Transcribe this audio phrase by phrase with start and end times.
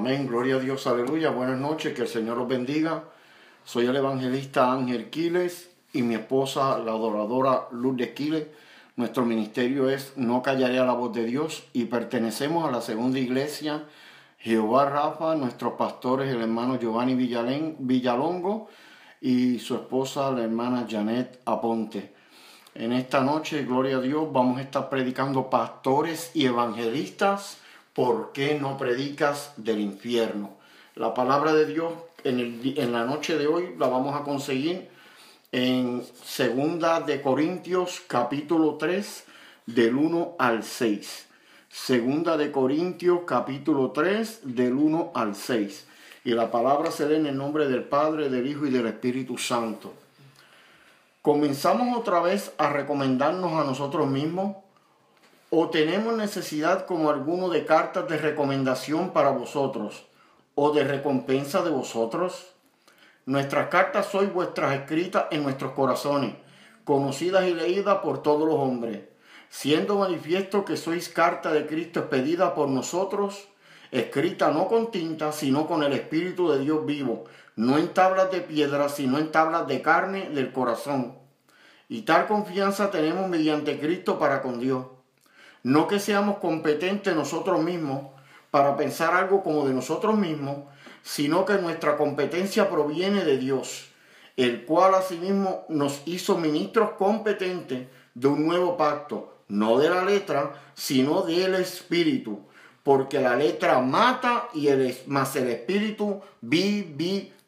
[0.00, 1.28] Amén, gloria a Dios, aleluya.
[1.28, 3.04] Buenas noches, que el Señor los bendiga.
[3.64, 8.46] Soy el evangelista Ángel Quiles y mi esposa, la adoradora Lourdes Quiles.
[8.96, 13.18] Nuestro ministerio es No callaré a la voz de Dios y pertenecemos a la segunda
[13.18, 13.84] iglesia
[14.38, 18.68] Jehová Rafa, nuestros pastores, el hermano Giovanni Villalongo
[19.20, 22.14] y su esposa, la hermana Janet Aponte.
[22.74, 27.58] En esta noche, gloria a Dios, vamos a estar predicando pastores y evangelistas
[27.94, 30.50] ¿por qué no predicas del infierno?
[30.94, 31.92] La palabra de Dios
[32.24, 34.88] en, la noche de hoy la vamos a conseguir
[35.52, 39.24] en Segunda de Corintios capítulo 3
[39.66, 41.26] del 1 al 6.
[41.68, 45.86] Segunda de Corintios capítulo 3 del 1 al 6.
[46.24, 49.38] Y la palabra se lee en el nombre del Padre, del Hijo y del Espíritu
[49.38, 49.94] Santo.
[51.22, 54.56] Comenzamos otra vez a recomendarnos a nosotros mismos
[55.52, 60.06] ¿O tenemos necesidad como alguno de cartas de recomendación para vosotros
[60.54, 62.52] o de recompensa de vosotros?
[63.26, 66.36] Nuestras cartas sois vuestras escritas en nuestros corazones,
[66.84, 69.00] conocidas y leídas por todos los hombres,
[69.48, 73.48] siendo manifiesto que sois carta de Cristo expedida por nosotros,
[73.90, 77.24] escrita no con tinta, sino con el Espíritu de Dios vivo,
[77.56, 81.18] no en tablas de piedra, sino en tablas de carne del corazón.
[81.88, 84.86] Y tal confianza tenemos mediante Cristo para con Dios
[85.62, 88.06] no que seamos competentes nosotros mismos
[88.50, 90.58] para pensar algo como de nosotros mismos,
[91.02, 93.88] sino que nuestra competencia proviene de Dios,
[94.36, 100.52] el cual asimismo nos hizo ministros competentes de un nuevo pacto, no de la letra,
[100.74, 102.40] sino del espíritu,
[102.82, 107.39] porque la letra mata y el, más el espíritu vivifica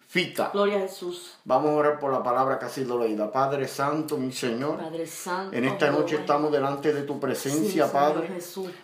[0.52, 1.38] Gloria a Jesús.
[1.46, 3.32] Vamos a orar por la palabra que ha sido leída.
[3.32, 4.76] Padre Santo, mi Señor.
[4.76, 5.56] Padre Santo.
[5.56, 8.28] En esta noche estamos delante de tu presencia, Padre,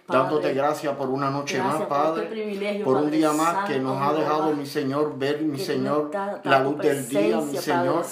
[0.07, 2.31] Dándote gracias por una noche más, Padre.
[2.51, 6.11] Este por, un día más que nos ha dejado, mi Señor, ver, mi Señor,
[6.45, 8.07] la luz del día, mi Señor.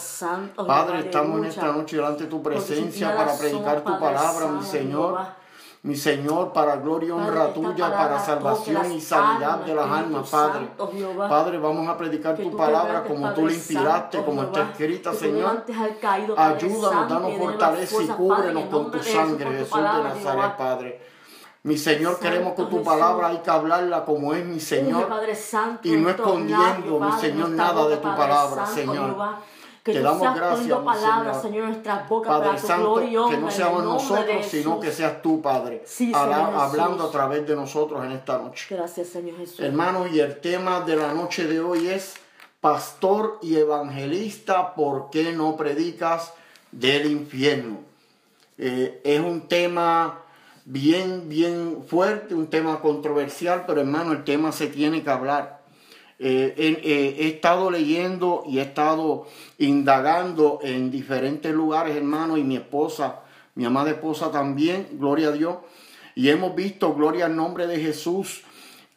[0.54, 5.45] Padre, estamos en esta noche delante de tu presencia para predicar tu palabra, mi Señor
[5.86, 10.68] mi Señor, para gloria y honra tuya, para salvación y sanidad de las almas, Padre.
[11.28, 15.64] Padre, vamos a predicar tu palabra como tú la inspiraste, como está escrita, Señor.
[16.36, 21.00] Ayúdanos, danos fortaleza y cúbrenos con tu sangre, Jesús de Nazaret, Padre.
[21.62, 25.08] Mi Señor, queremos que tu palabra hay que hablarla como es, mi Señor.
[25.84, 29.16] Y no escondiendo, mi Señor, nada de tu palabra, Señor.
[29.86, 33.50] Que te damos gracias, palabras, Señor, nuestras bocas Padre para tu Santo, gloria que no
[33.52, 38.66] seamos nosotros, sino que seas tú, Padre, hablando a través de nosotros en esta noche.
[38.68, 39.60] Gracias, Señor Jesús.
[39.60, 42.14] Hermanos, y el tema de la noche de hoy es
[42.60, 46.32] pastor y evangelista, ¿por qué no predicas
[46.72, 47.78] del infierno?
[48.58, 50.18] Eh, es un tema
[50.64, 55.55] bien, bien fuerte, un tema controversial, pero hermano, el tema se tiene que hablar.
[56.18, 59.26] Eh, eh, he estado leyendo y he estado
[59.58, 63.20] indagando en diferentes lugares, hermano, y mi esposa,
[63.54, 65.58] mi amada esposa también, gloria a Dios.
[66.14, 68.42] Y hemos visto, gloria al nombre de Jesús,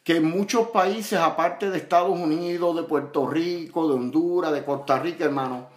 [0.02, 4.98] que en muchos países, aparte de Estados Unidos, de Puerto Rico, de Honduras, de Costa
[4.98, 5.68] Rica, hermano,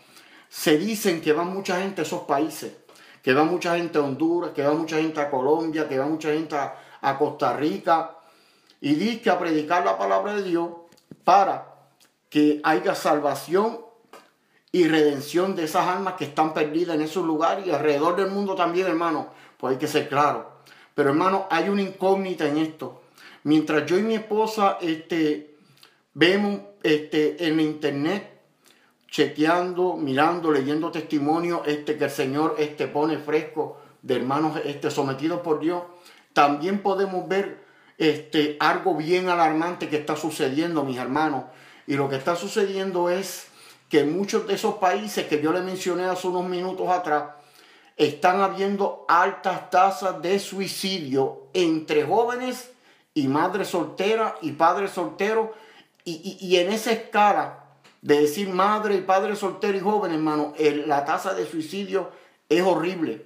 [0.48, 2.72] se dicen que va mucha gente a esos países,
[3.22, 6.32] que va mucha gente a Honduras, que va mucha gente a Colombia, que va mucha
[6.32, 8.18] gente a, a Costa Rica,
[8.80, 10.70] y dice a predicar la palabra de Dios
[11.24, 11.74] para
[12.30, 13.80] que haya salvación
[14.72, 18.56] y redención de esas almas que están perdidas en esos lugares y alrededor del mundo
[18.56, 19.28] también, hermano.
[19.58, 20.52] Pues hay que ser claro.
[20.96, 23.02] Pero hermano, hay una incógnita en esto.
[23.44, 25.56] Mientras yo y mi esposa este,
[26.14, 28.42] vemos este, en internet,
[29.08, 35.42] chequeando, mirando, leyendo testimonios este, que el Señor este, pone fresco de hermanos este, sometidos
[35.42, 35.84] por Dios,
[36.34, 37.63] también podemos ver
[37.98, 41.46] este, algo bien alarmante que está sucediendo, mis hermanos.
[41.88, 43.48] Y lo que está sucediendo es
[43.90, 47.26] que muchos de esos países que yo le mencioné hace unos minutos atrás,
[47.98, 52.72] están habiendo altas tasas de suicidio entre jóvenes
[53.14, 55.50] y madres solteras y padres solteros.
[56.06, 57.64] Y, y, en esa escala
[58.02, 60.54] de decir madre y padre soltero y joven, hermano,
[60.86, 62.12] la tasa de suicidio
[62.50, 63.26] es horrible.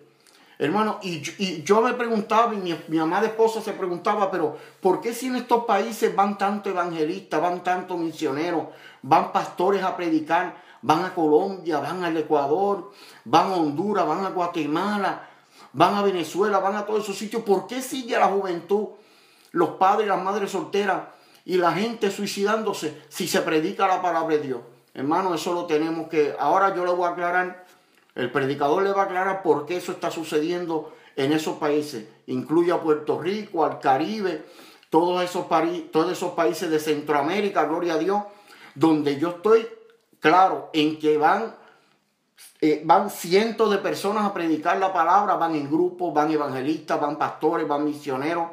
[0.59, 5.13] Hermano, y, yo me preguntaba, y mi, mi amada esposa se preguntaba, pero ¿por qué
[5.13, 8.67] si en estos países van tanto evangelistas, van tanto misioneros,
[9.03, 12.91] van pastores a predicar, van a Colombia, van al Ecuador,
[13.23, 15.27] van a Honduras, van a Guatemala,
[15.73, 17.43] van a Venezuela, van a todos esos sitios?
[17.43, 18.87] ¿Por qué sigue la juventud,
[19.51, 21.03] los padres, las madres solteras
[21.45, 24.59] y la gente suicidándose si se predica la palabra de Dios?
[24.95, 26.35] Hermano, eso lo tenemos que...
[26.39, 27.66] Ahora yo le voy a aclarar
[28.17, 32.09] el predicador le va a aclarar por qué eso está sucediendo en esos países.
[32.25, 34.43] Incluye a Puerto Rico, al Caribe,
[34.89, 35.45] todos esos,
[35.91, 38.23] todos esos países de Centroamérica, gloria a Dios,
[38.73, 39.67] donde yo estoy
[40.19, 41.55] claro en que van,
[42.59, 47.19] eh, van cientos de personas a predicar la palabra, van en grupos, van evangelistas, van
[47.19, 48.47] pastores, van misioneros.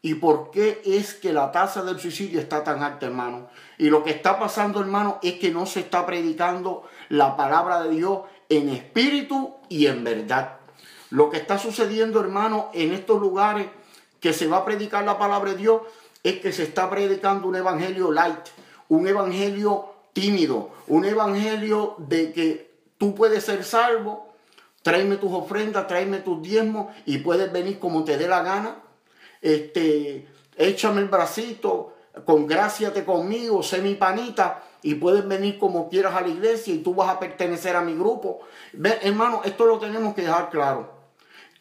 [0.00, 3.48] ¿Y por qué es que la tasa del suicidio está tan alta, hermano?
[3.78, 7.90] Y lo que está pasando, hermano, es que no se está predicando la palabra de
[7.90, 8.20] Dios
[8.56, 10.58] en espíritu y en verdad.
[11.10, 13.66] Lo que está sucediendo, hermano, en estos lugares
[14.20, 15.82] que se va a predicar la palabra de Dios
[16.22, 18.48] es que se está predicando un evangelio light,
[18.88, 24.34] un evangelio tímido, un evangelio de que tú puedes ser salvo,
[24.82, 28.76] tráeme tus ofrendas, tráeme tus diezmos y puedes venir como te dé la gana.
[29.40, 31.94] Este, échame el bracito,
[32.24, 36.94] congráciate conmigo, sé mi panita y puedes venir como quieras a la iglesia y tú
[36.94, 38.40] vas a pertenecer a mi grupo.
[39.02, 41.02] hermano, esto lo tenemos que dejar claro.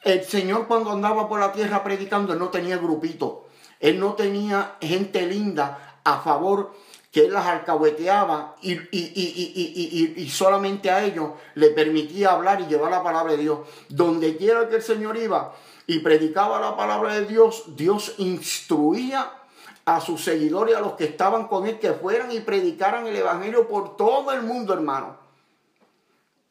[0.04, 3.48] El Señor cuando andaba por la tierra predicando, Él no tenía grupito.
[3.80, 6.74] Él no tenía gente linda a favor
[7.12, 13.04] que Él las alcahueteaba y, y, solamente a ellos le permitía hablar y llevar la
[13.04, 13.60] palabra de Dios.
[13.90, 15.54] Donde quiera que el Señor iba
[15.88, 19.41] y predicaba la palabra de Dios, Dios instruía
[19.86, 23.68] a sus seguidores, a los que estaban con Él, que fueran y predicaran el Evangelio
[23.68, 25.18] por todo el mundo, hermano.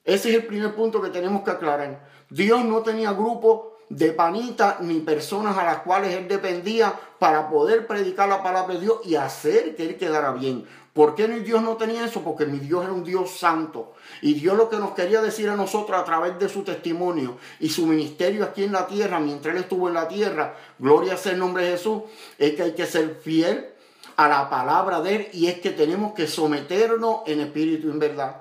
[0.04, 2.08] Ese es el primer punto que tenemos que aclarar.
[2.28, 7.86] Dios no tenía grupo de panitas ni personas a las cuales él dependía para poder
[7.86, 10.66] predicar la palabra de Dios y hacer que él quedara bien.
[11.00, 12.20] ¿Por qué Dios no tenía eso?
[12.20, 13.94] Porque mi Dios era un Dios santo.
[14.20, 17.70] Y Dios lo que nos quería decir a nosotros a través de su testimonio y
[17.70, 21.38] su ministerio aquí en la tierra, mientras Él estuvo en la tierra, gloria sea el
[21.38, 22.02] nombre de Jesús,
[22.36, 23.70] es que hay que ser fiel
[24.16, 27.98] a la palabra de Él y es que tenemos que someternos en espíritu y en
[27.98, 28.36] verdad.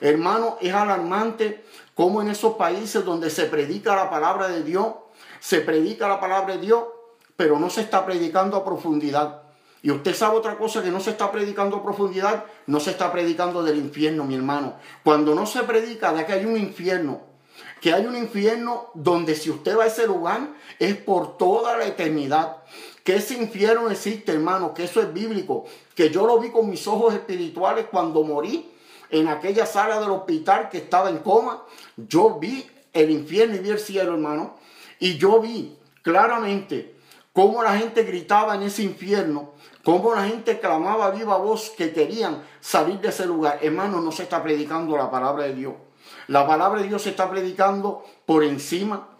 [0.00, 1.64] Hermano, es alarmante
[1.96, 4.94] cómo en esos países donde se predica la palabra de Dios,
[5.40, 6.84] se predica la palabra de Dios,
[7.36, 9.45] pero no se está predicando a profundidad.
[9.86, 13.62] Y usted sabe otra cosa que no se está predicando profundidad, no se está predicando
[13.62, 14.74] del infierno, mi hermano.
[15.04, 17.20] Cuando no se predica de que hay un infierno,
[17.80, 21.86] que hay un infierno donde si usted va a ese lugar es por toda la
[21.86, 22.64] eternidad.
[23.04, 26.84] Que ese infierno existe, hermano, que eso es bíblico, que yo lo vi con mis
[26.88, 28.68] ojos espirituales cuando morí
[29.10, 31.62] en aquella sala del hospital que estaba en coma,
[31.96, 34.56] yo vi el infierno y vi el cielo, hermano.
[34.98, 36.96] Y yo vi claramente
[37.36, 39.52] cómo la gente gritaba en ese infierno,
[39.86, 43.60] cómo la gente clamaba viva voz que querían salir de ese lugar.
[43.62, 45.74] Hermano, no se está predicando la palabra de Dios.
[46.26, 49.10] La palabra de Dios se está predicando por encima.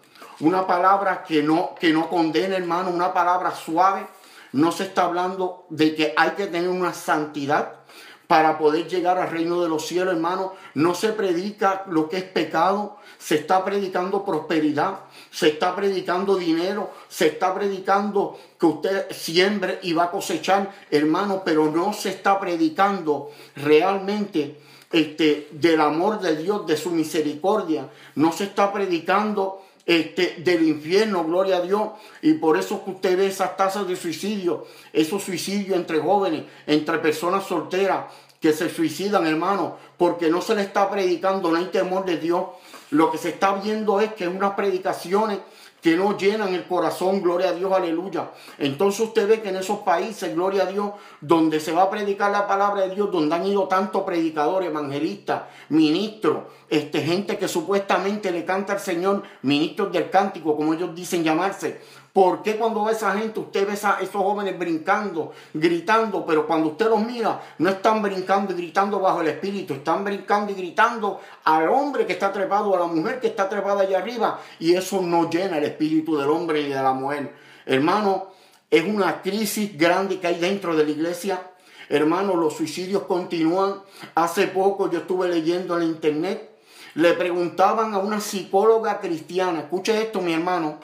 [0.41, 4.07] Una palabra que no, que no condena, hermano, una palabra suave.
[4.51, 7.85] No se está hablando de que hay que tener una santidad
[8.27, 10.53] para poder llegar al reino de los cielos, hermano.
[10.73, 14.99] No se predica lo que es pecado, se está predicando prosperidad,
[15.31, 21.41] se está predicando dinero, se está predicando que usted siembre y va a cosechar, hermano,
[21.45, 24.59] pero no se está predicando realmente
[24.91, 27.89] este, del amor de Dios, de su misericordia.
[28.15, 31.91] No se está predicando este, del infierno, gloria a Dios.
[32.21, 36.99] Y por eso que usted ve esas tasas de suicidio, esos suicidios entre jóvenes, entre
[36.99, 38.05] personas solteras
[38.41, 42.47] que se suicidan, hermano, porque no se le está predicando, no hay temor de Dios.
[42.91, 45.39] Lo que se está viendo es que unas predicaciones
[45.81, 48.31] que no llenan el corazón, gloria a Dios, aleluya.
[48.57, 50.91] Entonces usted ve que en esos países, gloria a Dios,
[51.21, 55.43] donde se va a predicar la palabra de Dios, donde han ido tantos predicadores, evangelistas,
[55.69, 61.23] ministros, este, gente que supuestamente le canta al Señor, ministros del cántico, como ellos dicen
[61.23, 61.79] llamarse,
[62.17, 66.47] ¿Por qué cuando ve a esa gente, usted ve a esos jóvenes brincando, gritando, pero
[66.47, 70.55] cuando usted los mira, no están brincando y gritando bajo el espíritu, están brincando y
[70.55, 74.73] gritando al hombre que está trepado, a la mujer que está trepada allá arriba, y
[74.73, 77.35] eso no llena el espíritu del hombre y de la mujer.
[77.67, 78.29] Hermano,
[78.71, 81.51] es una crisis grande que hay dentro de la iglesia.
[81.87, 83.83] Hermano, los suicidios continúan.
[84.15, 86.49] Hace poco yo estuve leyendo en internet,
[86.95, 90.79] le preguntaban a una psicóloga cristiana, escuche esto mi hermano,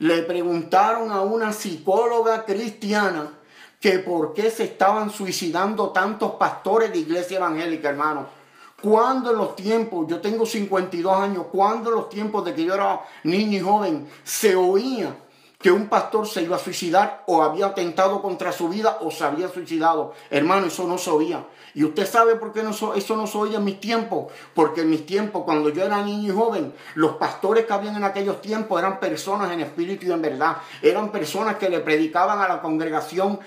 [0.00, 3.32] le preguntaron a una psicóloga cristiana
[3.78, 8.26] que por qué se estaban suicidando tantos pastores de iglesia evangélica, hermano.
[8.80, 12.74] Cuando en los tiempos, yo tengo 52 años, cuando en los tiempos de que yo
[12.74, 15.14] era niño y joven, se oía
[15.60, 19.24] que un pastor se iba a suicidar o había atentado contra su vida o se
[19.24, 20.14] había suicidado.
[20.30, 21.44] Hermano, eso no se oía.
[21.74, 24.32] Y usted sabe por qué eso no se oía en mis tiempos.
[24.54, 28.04] Porque en mis tiempos, cuando yo era niño y joven, los pastores que habían en
[28.04, 30.56] aquellos tiempos eran personas en espíritu y en verdad.
[30.80, 33.38] Eran personas que le predicaban a la congregación,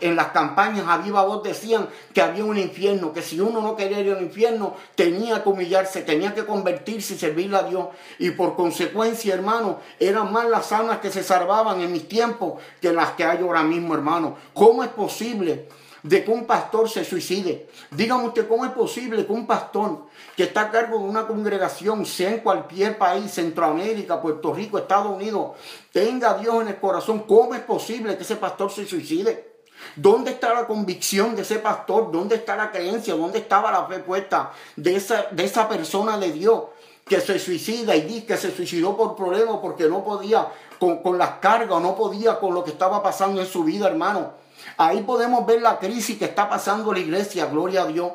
[0.00, 3.76] en las campañas a viva voz decían que había un infierno, que si uno no
[3.76, 7.88] quería ir al infierno, tenía que humillarse, tenía que convertirse y servirle a Dios.
[8.18, 12.92] Y por consecuencia, hermano, eran más las almas que se salvaban en mis tiempos que
[12.92, 14.36] las que hay ahora mismo, hermano.
[14.54, 15.68] ¿Cómo es posible
[16.02, 17.68] de que un pastor se suicide?
[17.90, 22.06] Dígame usted, ¿cómo es posible que un pastor que está a cargo de una congregación,
[22.06, 25.56] sea en cualquier país, Centroamérica, Puerto Rico, Estados Unidos,
[25.92, 27.24] tenga a Dios en el corazón?
[27.26, 29.50] ¿Cómo es posible que ese pastor se suicide?
[29.96, 32.12] ¿Dónde está la convicción de ese pastor?
[32.12, 33.14] ¿Dónde está la creencia?
[33.14, 36.64] ¿Dónde estaba la fe puesta de esa, de esa persona de Dios
[37.10, 40.46] que se suicida y dice que se suicidó por problemas porque no podía
[40.80, 44.32] con, las cargas o no podía con lo que estaba pasando en su vida, hermano?
[44.78, 48.12] Ahí podemos ver la crisis que está pasando la iglesia, gloria a Dios.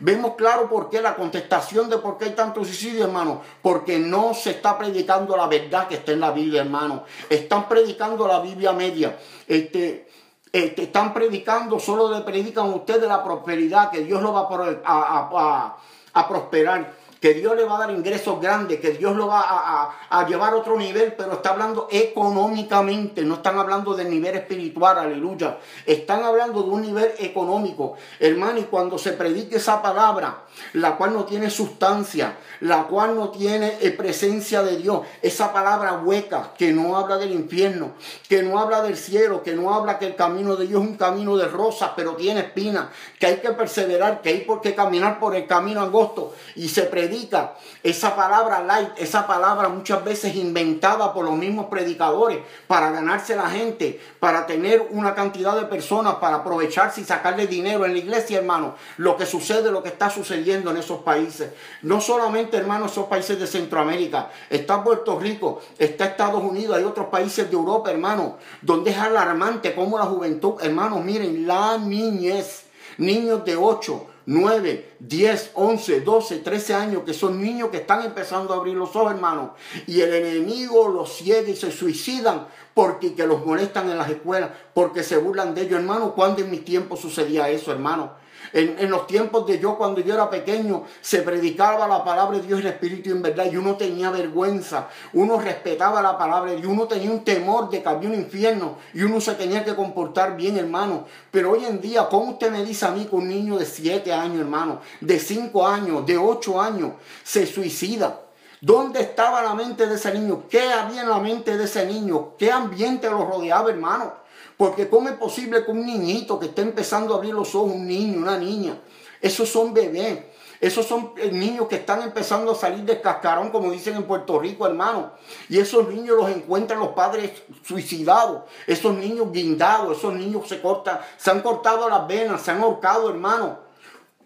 [0.00, 3.40] Vemos claro por qué la contestación de por qué hay tanto suicidio, hermano.
[3.62, 7.04] Porque no se está predicando la verdad que está en la Biblia, hermano.
[7.28, 9.16] Están predicando la Biblia media.
[9.46, 10.08] Este,
[10.52, 14.48] este, están predicando, solo le predican a ustedes la prosperidad, que Dios lo va
[14.84, 15.76] a,
[16.14, 20.26] a prosperar que Dios le va a dar ingresos grandes, que Dios lo va a,
[20.26, 25.58] llevar a otro nivel, pero está hablando económicamente, no están hablando del nivel espiritual, aleluya.
[25.84, 27.96] Están hablando de un nivel económico.
[28.20, 30.44] Hermano, y cuando se predique esa palabra,
[30.74, 35.94] la cual no tiene sustancia, la cual no tiene eh, presencia de Dios, esa palabra
[35.94, 37.92] hueca que no habla del infierno,
[38.28, 40.96] que no habla del cielo, que no habla que el camino de Dios es un
[40.96, 45.18] camino de rosas, pero tiene espinas, que hay que perseverar, que hay por qué caminar
[45.18, 50.34] por el camino angosto y se predica predica esa palabra light, esa palabra muchas veces
[50.34, 56.16] inventada por los mismos predicadores para ganarse la gente, para tener una cantidad de personas,
[56.16, 58.74] para aprovecharse y sacarle dinero en la iglesia, hermano.
[58.98, 61.52] Lo que sucede, lo que está sucediendo en esos países.
[61.82, 64.30] No solamente, hermano, esos países de Centroamérica.
[64.50, 69.74] Está Puerto Rico, está Estados Unidos, hay otros países de Europa, hermano, donde es alarmante
[69.74, 72.64] como la juventud, hermano, miren, la niñez,
[72.98, 78.52] niños de 8, 9, 10, 11, 12, 13 años, que son niños que están empezando
[78.52, 79.54] a abrir los ojos, hermano.
[79.86, 84.50] Y el enemigo los ciega y se suicidan porque que los molestan en las escuelas,
[84.74, 86.14] porque se burlan de ellos, hermano.
[86.14, 88.12] ¿Cuándo en mi tiempo sucedía eso, hermano?
[88.52, 92.60] En, los tiempos de yo, cuando yo era pequeño, se predicaba la palabra de Dios
[92.60, 96.86] en espíritu y en verdad, y uno tenía vergüenza, uno respetaba la palabra, y uno
[96.86, 100.56] tenía un temor de que había un infierno, y uno se tenía que comportar bien,
[100.56, 101.04] hermano.
[101.30, 104.12] Pero hoy en día, ¿cómo usted me dice a mí que un niño de 7
[104.12, 108.20] años, hermano, de 5 años, de 8 años, se suicida?
[108.60, 110.44] ¿Dónde estaba la mente de ese niño?
[110.50, 112.34] ¿Qué había en la mente de ese niño?
[112.36, 114.27] ¿Qué ambiente lo rodeaba, hermano?
[114.58, 117.86] Porque ¿cómo es posible que un niñito que esté empezando a abrir los ojos, un
[117.86, 118.76] niño, una niña,
[119.20, 120.18] esos son bebés,
[120.60, 124.40] esos son eh, niños que están empezando a salir del cascarón, como dicen en Puerto
[124.40, 125.12] Rico, hermano.
[125.48, 127.30] Y esos niños los encuentran los padres
[127.62, 132.60] suicidados, esos niños guindados, esos niños se cortan, se han cortado las venas, se han
[132.60, 133.60] ahorcado, hermano.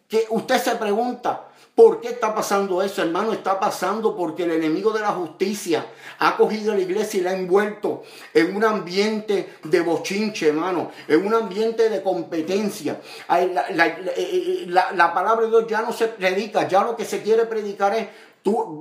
[0.09, 3.33] Que usted se pregunta, ¿Por qué está pasando eso, hermano?
[3.33, 5.87] Está pasando porque el enemigo de la justicia
[6.19, 8.03] ha cogido a la iglesia y la ha envuelto
[8.35, 13.01] en un ambiente de bochinche, hermano, en un ambiente de competencia.
[13.29, 17.23] La, eh, eh, la palabra de Dios ya no se predica, ya lo que se
[17.23, 18.07] quiere predicar es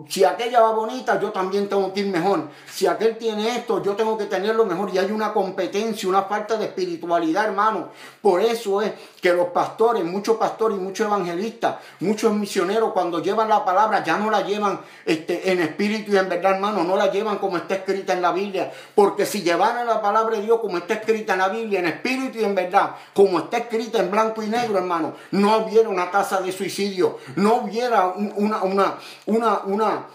[0.10, 2.50] Si aquella va bonita, yo también tengo que ir mejor.
[2.68, 4.89] Si aquel tiene esto, yo tengo que tenerlo mejor.
[4.91, 7.89] Y hay una competencia, una falta de espiritualidad, hermano.
[8.22, 8.91] Por eso es
[9.22, 14.18] que los pastores, muchos pastores y muchos evangelistas, muchos misioneros, cuando llevan la palabra, ya
[14.18, 16.84] no la llevan este, en espíritu y en verdad, hermano.
[16.84, 18.72] No la llevan como está escrita en la Biblia.
[18.96, 22.39] Porque si llevaran la palabra de Dios como está escrita en la Biblia, en espíritu
[22.39, 26.41] y en verdad, como está escrita en blanco y negro, hermano, no hubiera una tasa
[26.41, 28.96] de suicidio, no hubiera una, una,
[29.27, 30.05] una una,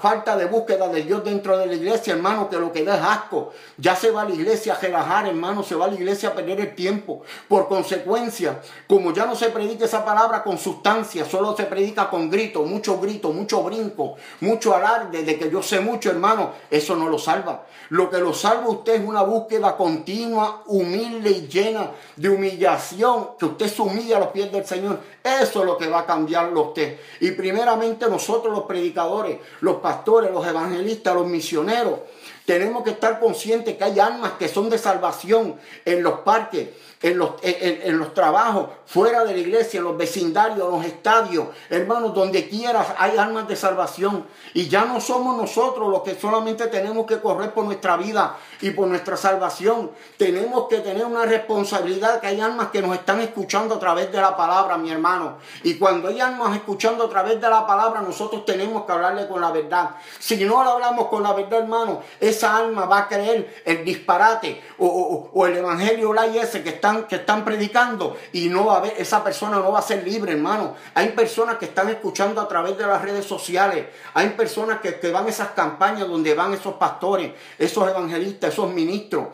[0.00, 3.02] falta de búsqueda de Dios dentro de la iglesia, hermano, que lo que da es
[3.02, 3.52] asco.
[3.78, 6.34] Ya se va a la iglesia a relajar, hermano, se va a la iglesia a
[6.34, 7.22] perder el tiempo.
[7.48, 12.30] Por consecuencia, como ya no se predica esa palabra con sustancia, solo se predica con
[12.30, 17.08] grito, mucho grito, mucho brinco, mucho alarde de que yo sé mucho, hermano, eso no
[17.08, 17.64] lo salva.
[17.88, 23.46] Lo que lo salva usted es una búsqueda continua, humilde y llena de humillación, que
[23.46, 25.00] usted se humilla a los pies del Señor.
[25.22, 26.98] Eso es lo que va a cambiarlo usted.
[27.20, 32.00] Y primeramente nosotros los predicadores, los pastores, los evangelistas, los misioneros,
[32.44, 36.68] tenemos que estar conscientes que hay almas que son de salvación en los parques,
[37.04, 41.48] en los, en, los trabajos, fuera de la iglesia, en los vecindarios, en los estadios,
[41.70, 44.26] hermanos, donde quieras hay almas de salvación.
[44.54, 48.70] Y ya no somos nosotros los que solamente tenemos que correr por nuestra vida y
[48.70, 49.90] por nuestra salvación.
[50.16, 54.20] Tenemos que tener una responsabilidad que hay almas que nos están escuchando a través de
[54.20, 55.38] la palabra, mi hermano.
[55.62, 59.40] Y cuando hay almas escuchando a través de la palabra, nosotros tenemos que hablarle con
[59.40, 59.90] la verdad.
[60.18, 63.84] Si no le hablamos con la verdad, hermano, es esa alma va a creer el
[63.84, 68.80] disparate o, el evangelio la ese que están, que están predicando y no va a
[68.80, 70.74] ver, esa persona no va a ser libre, hermano.
[70.94, 75.10] Hay personas que están escuchando a través de las redes sociales, hay personas que, que
[75.10, 79.28] van a esas campañas donde van esos pastores, esos evangelistas, esos ministros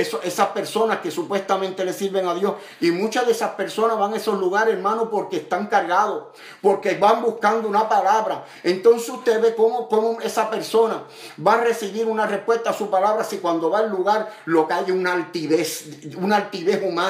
[0.00, 2.54] esas personas que supuestamente le sirven a Dios.
[2.80, 6.24] Y muchas de esas personas van a esos lugares, hermano, porque están cargados,
[6.60, 8.44] porque van buscando una palabra.
[8.62, 11.04] Entonces usted ve cómo, cómo esa persona
[11.44, 14.74] va a recibir una respuesta a su palabra si cuando va al lugar lo que
[14.74, 17.05] hay una altivez, una altivez humana,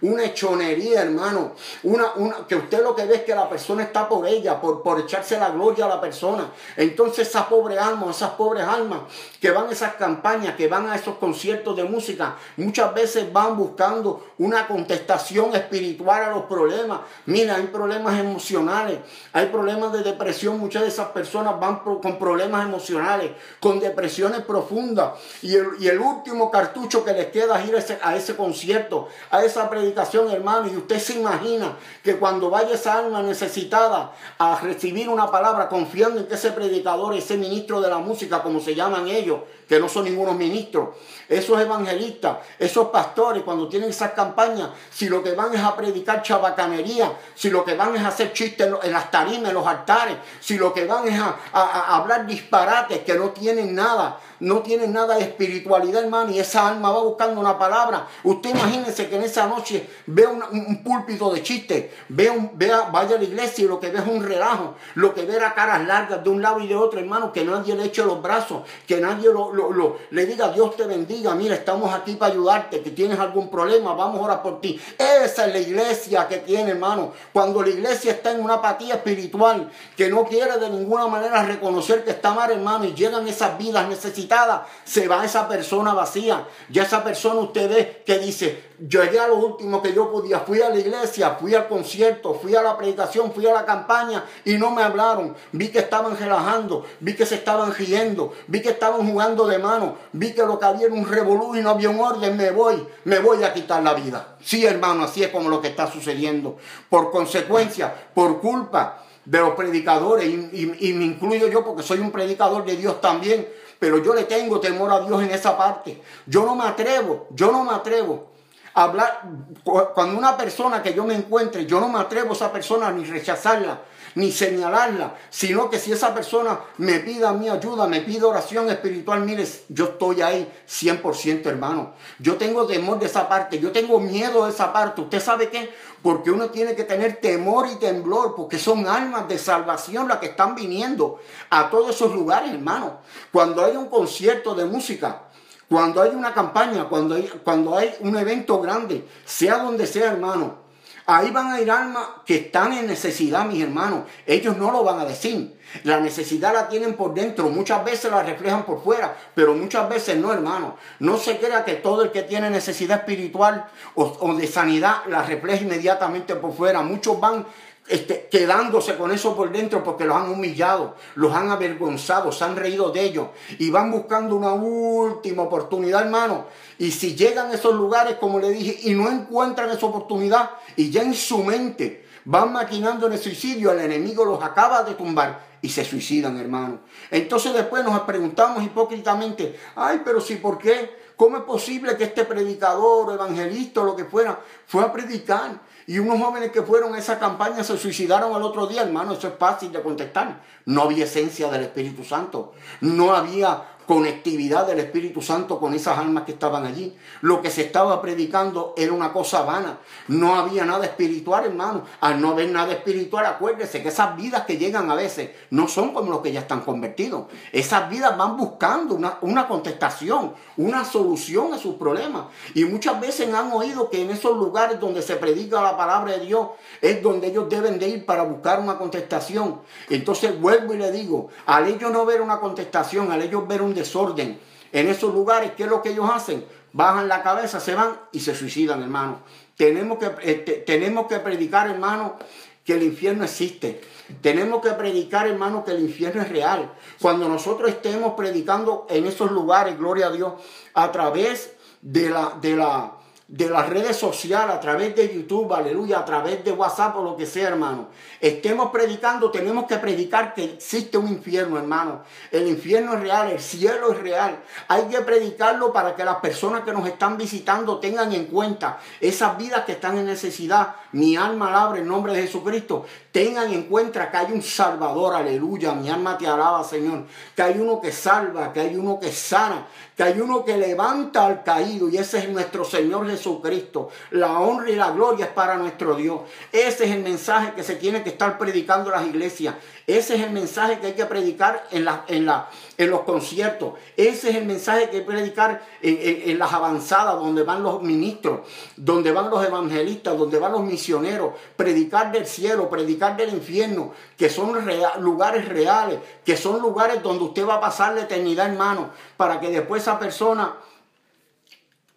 [0.00, 1.52] una hechonería, hermano.
[1.82, 4.82] Una, una, que usted lo que ve es que la persona está por ella, por,
[4.82, 6.50] por echarse la gloria a la persona.
[6.76, 9.00] Entonces esa pobre alma, esas pobres almas
[9.40, 13.56] que van a esas campañas, que van a esos conciertos de música, muchas veces van
[13.56, 17.00] buscando una contestación espiritual a los problemas.
[17.26, 18.98] Mira, hay problemas emocionales,
[19.32, 20.58] hay problemas de depresión.
[20.58, 25.12] Muchas de esas personas van con problemas emocionales, con depresiones profundas.
[25.42, 30.30] Y el, último cartucho que les queda es ir a ese concierto, a esa predicación,
[30.30, 30.68] hermano.
[30.68, 36.20] Y usted se imagina que cuando vaya esa alma necesitada a recibir una palabra, confiando
[36.20, 39.88] en que ese predicador, ese ministro de la música, como se llaman ellos, que no
[39.88, 40.90] son ningunos ministros,
[41.28, 46.22] esos evangelistas, esos pastores, cuando tienen esas campañas, si lo que van es a predicar
[46.22, 50.16] chabacanería, si lo que van es a hacer chistes en las tarimas, en los altares,
[50.40, 55.16] si lo que van es a hablar disparates que no tienen nada, no tienen nada
[55.16, 58.06] de espiritualidad, hermano, y esa alma va buscando una palabra.
[58.22, 63.16] Usted imagínese que en esa noche ve un, púlpito de chiste, ve un, vea, vaya
[63.16, 65.86] a la iglesia y lo que ve es un relajo, lo que ve era caras
[65.86, 69.00] largas de un lado y de otro, hermano, que nadie le eche los brazos, que
[69.00, 73.50] nadie lo, le diga Dios te bendiga, mira, estamos aquí para ayudarte, que tienes algún
[73.50, 74.80] problema, vamos a orar por ti.
[74.98, 77.12] Esa es la iglesia que tiene, hermano.
[77.32, 82.04] Cuando la iglesia está en una apatía espiritual, que no quiere de ninguna manera reconocer
[82.04, 86.46] que está mal, hermano, y llegan esas vidas necesitadas se va esa persona vacía.
[86.70, 90.40] Ya esa persona usted ve que dice, yo llegué a lo último que yo podía,
[90.40, 94.24] fui a la iglesia, fui al concierto, fui a la predicación, fui a la campaña
[94.44, 95.34] y no me hablaron.
[95.52, 99.96] Vi que estaban relajando, vi que se estaban riendo, vi que estaban jugando de mano,
[100.12, 102.86] vi que lo que había era un revolú y no había un orden, me voy,
[103.04, 104.36] me voy a quitar la vida.
[104.40, 106.56] Sí, hermano, así es como lo que está sucediendo.
[106.90, 112.64] Por consecuencia, por culpa de los predicadores, y me incluyo yo porque soy un predicador
[112.64, 113.48] de Dios también,
[113.78, 116.00] pero yo le tengo temor a Dios en esa parte.
[116.26, 118.35] Yo no me atrevo, yo no me atrevo
[118.76, 119.22] hablar,
[119.64, 123.04] cuando una persona que yo me encuentre, yo no me atrevo a esa persona ni
[123.04, 123.80] rechazarla,
[124.16, 129.22] ni señalarla, sino que si esa persona me pida mi ayuda, me pide oración espiritual,
[129.22, 131.94] mire, yo estoy ahí 100% hermano.
[132.18, 135.00] Yo tengo temor de esa parte, yo tengo miedo de esa parte.
[135.00, 135.72] ¿Usted sabe qué?
[136.02, 140.26] Porque uno tiene que tener temor y temblor, porque son almas de salvación las que
[140.26, 142.98] están viniendo a todos esos lugares, hermano.
[143.32, 145.22] Cuando hay un concierto de música,
[145.68, 150.66] cuando hay una campaña, cuando hay, cuando hay un evento grande, sea donde sea, hermano,
[151.08, 154.00] Ahí van a ir almas que están en necesidad, mis hermanos.
[154.26, 155.56] Ellos no lo van a decir.
[155.84, 157.48] La necesidad la tienen por dentro.
[157.48, 160.76] Muchas veces la reflejan por fuera, pero muchas veces no, hermano.
[160.98, 165.22] No se crea que todo el que tiene necesidad espiritual o, o de sanidad la
[165.22, 166.82] refleja inmediatamente por fuera.
[166.82, 167.46] Muchos van
[167.88, 172.56] este, quedándose con eso por dentro porque los han humillado, los han avergonzado, se han
[172.56, 176.46] reído de ellos y van buscando una última oportunidad, hermano.
[176.78, 180.90] Y si llegan a esos lugares, como le dije, y no encuentran esa oportunidad y
[180.90, 185.46] ya en su mente van maquinando en el suicidio, el enemigo los acaba de tumbar
[185.62, 186.80] y se suicidan, hermano.
[187.10, 191.06] Entonces después nos preguntamos hipócritamente, ay, pero si, ¿por qué?
[191.16, 195.60] ¿Cómo es posible que este predicador, evangelista o lo que fuera, fue a predicar?
[195.86, 199.28] Y unos jóvenes que fueron a esa campaña se suicidaron al otro día, hermano, eso
[199.28, 200.40] es fácil de contestar.
[200.64, 202.54] No había esencia del Espíritu Santo.
[202.80, 206.96] No había conectividad del Espíritu Santo con esas almas que estaban allí.
[207.20, 209.78] Lo que se estaba predicando era una cosa vana.
[210.08, 211.84] No había nada espiritual, hermano.
[212.00, 215.94] Al no haber nada espiritual, acuérdese que esas vidas que llegan a veces no son
[215.94, 217.26] como los que ya están convertidos.
[217.52, 222.26] Esas vidas van buscando una, una contestación, una solución a sus problemas.
[222.54, 226.26] Y muchas veces han oído que en esos lugares donde se predica la palabra de
[226.26, 226.48] Dios
[226.82, 229.60] es donde ellos deben de ir para buscar una contestación.
[229.88, 233.75] Entonces vuelvo y le digo, al ellos no ver una contestación, al ellos ver un
[233.76, 234.40] desorden
[234.72, 236.44] en esos lugares, ¿qué es lo que ellos hacen?
[236.72, 239.20] Bajan la cabeza, se van y se suicidan, hermano.
[239.56, 242.16] Tenemos que, este, tenemos que predicar, hermano,
[242.64, 243.80] que el infierno existe.
[244.20, 246.74] Tenemos que predicar, hermano, que el infierno es real.
[247.00, 250.34] Cuando nosotros estemos predicando en esos lugares, gloria a Dios,
[250.74, 252.95] a través de la, de la,
[253.28, 257.16] de las redes sociales, a través de YouTube, aleluya, a través de WhatsApp o lo
[257.16, 257.88] que sea, hermano,
[258.20, 262.02] estemos predicando, tenemos que predicar que existe un infierno, hermano.
[262.30, 264.38] El infierno es real, el cielo es real.
[264.68, 269.36] Hay que predicarlo para que las personas que nos están visitando tengan en cuenta esas
[269.36, 270.76] vidas que están en necesidad.
[270.92, 272.86] Mi alma alabra en nombre de Jesucristo.
[273.16, 275.72] Tengan en cuenta que hay un Salvador, aleluya.
[275.72, 277.04] Mi alma te alaba, Señor.
[277.34, 281.24] Que hay uno que salva, que hay uno que sana, que hay uno que levanta
[281.24, 283.88] al caído y ese es nuestro Señor Jesucristo.
[284.10, 286.20] La honra y la gloria es para nuestro Dios.
[286.52, 289.54] Ese es el mensaje que se tiene que estar predicando las iglesias.
[289.86, 293.74] Ese es el mensaje que hay que predicar en, la, en, la, en los conciertos.
[293.96, 298.40] Ese es el mensaje que hay que predicar en, las avanzadas, donde van los ministros,
[298.76, 301.34] donde van los evangelistas, donde van los misioneros.
[301.56, 304.58] Predicar del cielo, predicar del infierno, que son
[304.98, 309.50] lugares reales, que son lugares donde usted va a pasar la eternidad, hermano, para que
[309.50, 310.56] después esa persona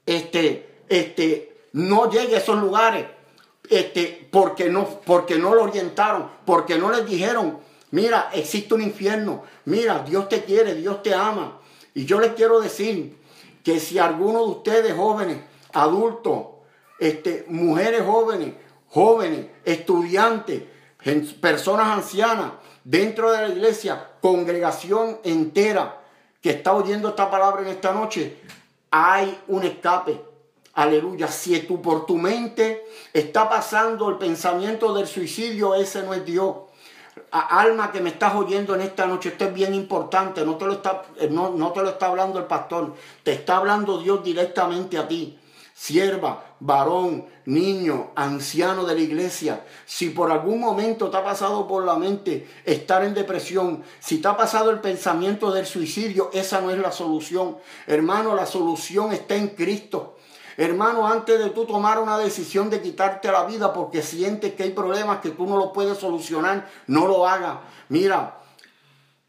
[0.06, 3.08] este, este, no llegue a esos lugares.
[3.67, 7.60] Este, porque, no, porque no lo orientaron, porque no les dijeron,
[7.91, 11.60] mira, existe un infierno, mira, Dios te quiere, Dios te ama.
[11.93, 13.17] Y yo les quiero decir
[13.63, 15.38] que si alguno de ustedes jóvenes,
[15.73, 16.45] adultos,
[16.99, 18.54] este, mujeres jóvenes,
[18.88, 20.63] jóvenes, estudiantes,
[21.39, 22.52] personas ancianas,
[22.84, 26.02] dentro de la iglesia, congregación entera
[26.41, 28.38] que está oyendo esta palabra en esta noche,
[28.91, 30.21] hay un escape.
[30.73, 31.28] Aleluya.
[31.28, 36.56] Si tú por tu mente está pasando el pensamiento del suicidio, ese no es Dios.
[37.32, 40.46] Alma que me estás oyendo en esta noche, esto es bien importante.
[40.46, 43.58] No te, lo está, eh, no, no te lo está hablando el pastor, te está
[43.58, 45.39] hablando Dios directamente a ti
[45.80, 51.86] sierva, varón, niño, anciano de la iglesia, si por algún momento te ha pasado por
[51.86, 56.70] la mente estar en depresión, si te ha pasado el pensamiento del suicidio, esa no
[56.70, 57.58] es la solución.
[57.88, 60.18] Hermano, la solución está en Cristo.
[60.60, 64.72] Hermano, antes de tú tomar una decisión de quitarte la vida porque sientes que hay
[64.72, 67.60] problemas que tú no lo puedes solucionar, no lo hagas.
[67.88, 68.39] Mira,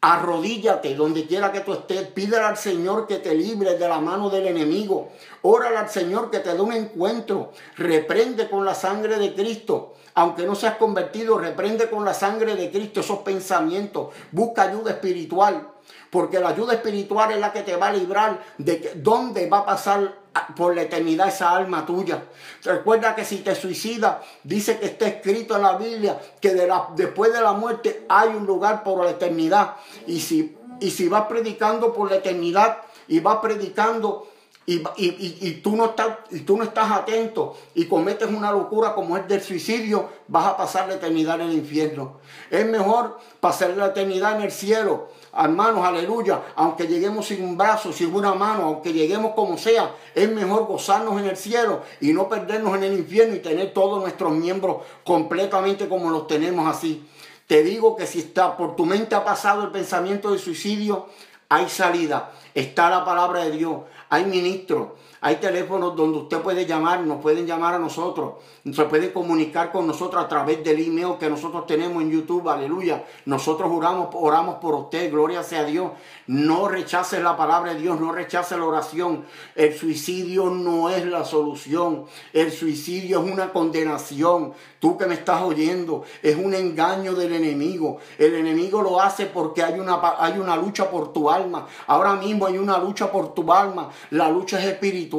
[0.03, 2.07] Arrodíllate donde quiera que tú estés.
[2.07, 5.09] Pídele al Señor que te libre de la mano del enemigo.
[5.43, 7.51] Órale al Señor que te dé un encuentro.
[7.77, 9.93] Reprende con la sangre de Cristo.
[10.15, 14.07] Aunque no seas convertido, reprende con la sangre de Cristo esos pensamientos.
[14.31, 15.69] Busca ayuda espiritual.
[16.09, 19.65] Porque la ayuda espiritual es la que te va a librar de dónde va a
[19.67, 20.20] pasar
[20.55, 22.23] por la eternidad esa alma tuya.
[22.63, 26.87] Recuerda que si te suicidas, dice que está escrito en la Biblia que de la,
[26.95, 29.75] después de la muerte hay un lugar por la eternidad.
[30.07, 34.27] Y si, y si vas predicando por la eternidad y vas predicando
[34.65, 39.17] y, y, tú no estás, y tú no estás atento y cometes una locura como
[39.17, 42.19] es del suicidio, vas a pasar la eternidad en el infierno.
[42.49, 47.93] Es mejor pasar la eternidad en el cielo hermanos, aleluya, aunque lleguemos sin un brazo,
[47.93, 52.27] sin una mano, aunque lleguemos como sea, es mejor gozarnos en el cielo y no
[52.27, 57.07] perdernos en el infierno y tener todos nuestros miembros completamente como los tenemos así.
[57.47, 61.07] Te digo que si está por tu mente ha pasado el pensamiento de suicidio,
[61.49, 62.31] hay salida.
[62.53, 64.89] Está la palabra de Dios, hay ministros,
[65.23, 68.33] hay teléfonos donde usted puede llamar, nos pueden llamar a nosotros,
[68.73, 73.05] se puede comunicar con nosotros a través del email que nosotros tenemos en YouTube, aleluya.
[73.25, 75.91] Nosotros oramos, por usted, gloria sea Dios.
[76.25, 79.23] No rechace la palabra de Dios, no rechace la oración.
[79.53, 84.53] El suicidio no es la solución, el suicidio es una condenación.
[84.79, 87.99] Tú que me estás oyendo, es un engaño del enemigo.
[88.17, 91.67] El enemigo lo hace porque hay una, hay una lucha por tu alma.
[91.85, 93.91] Ahora mismo hay una lucha por tu alma.
[94.09, 95.10] La lucha es espiritual.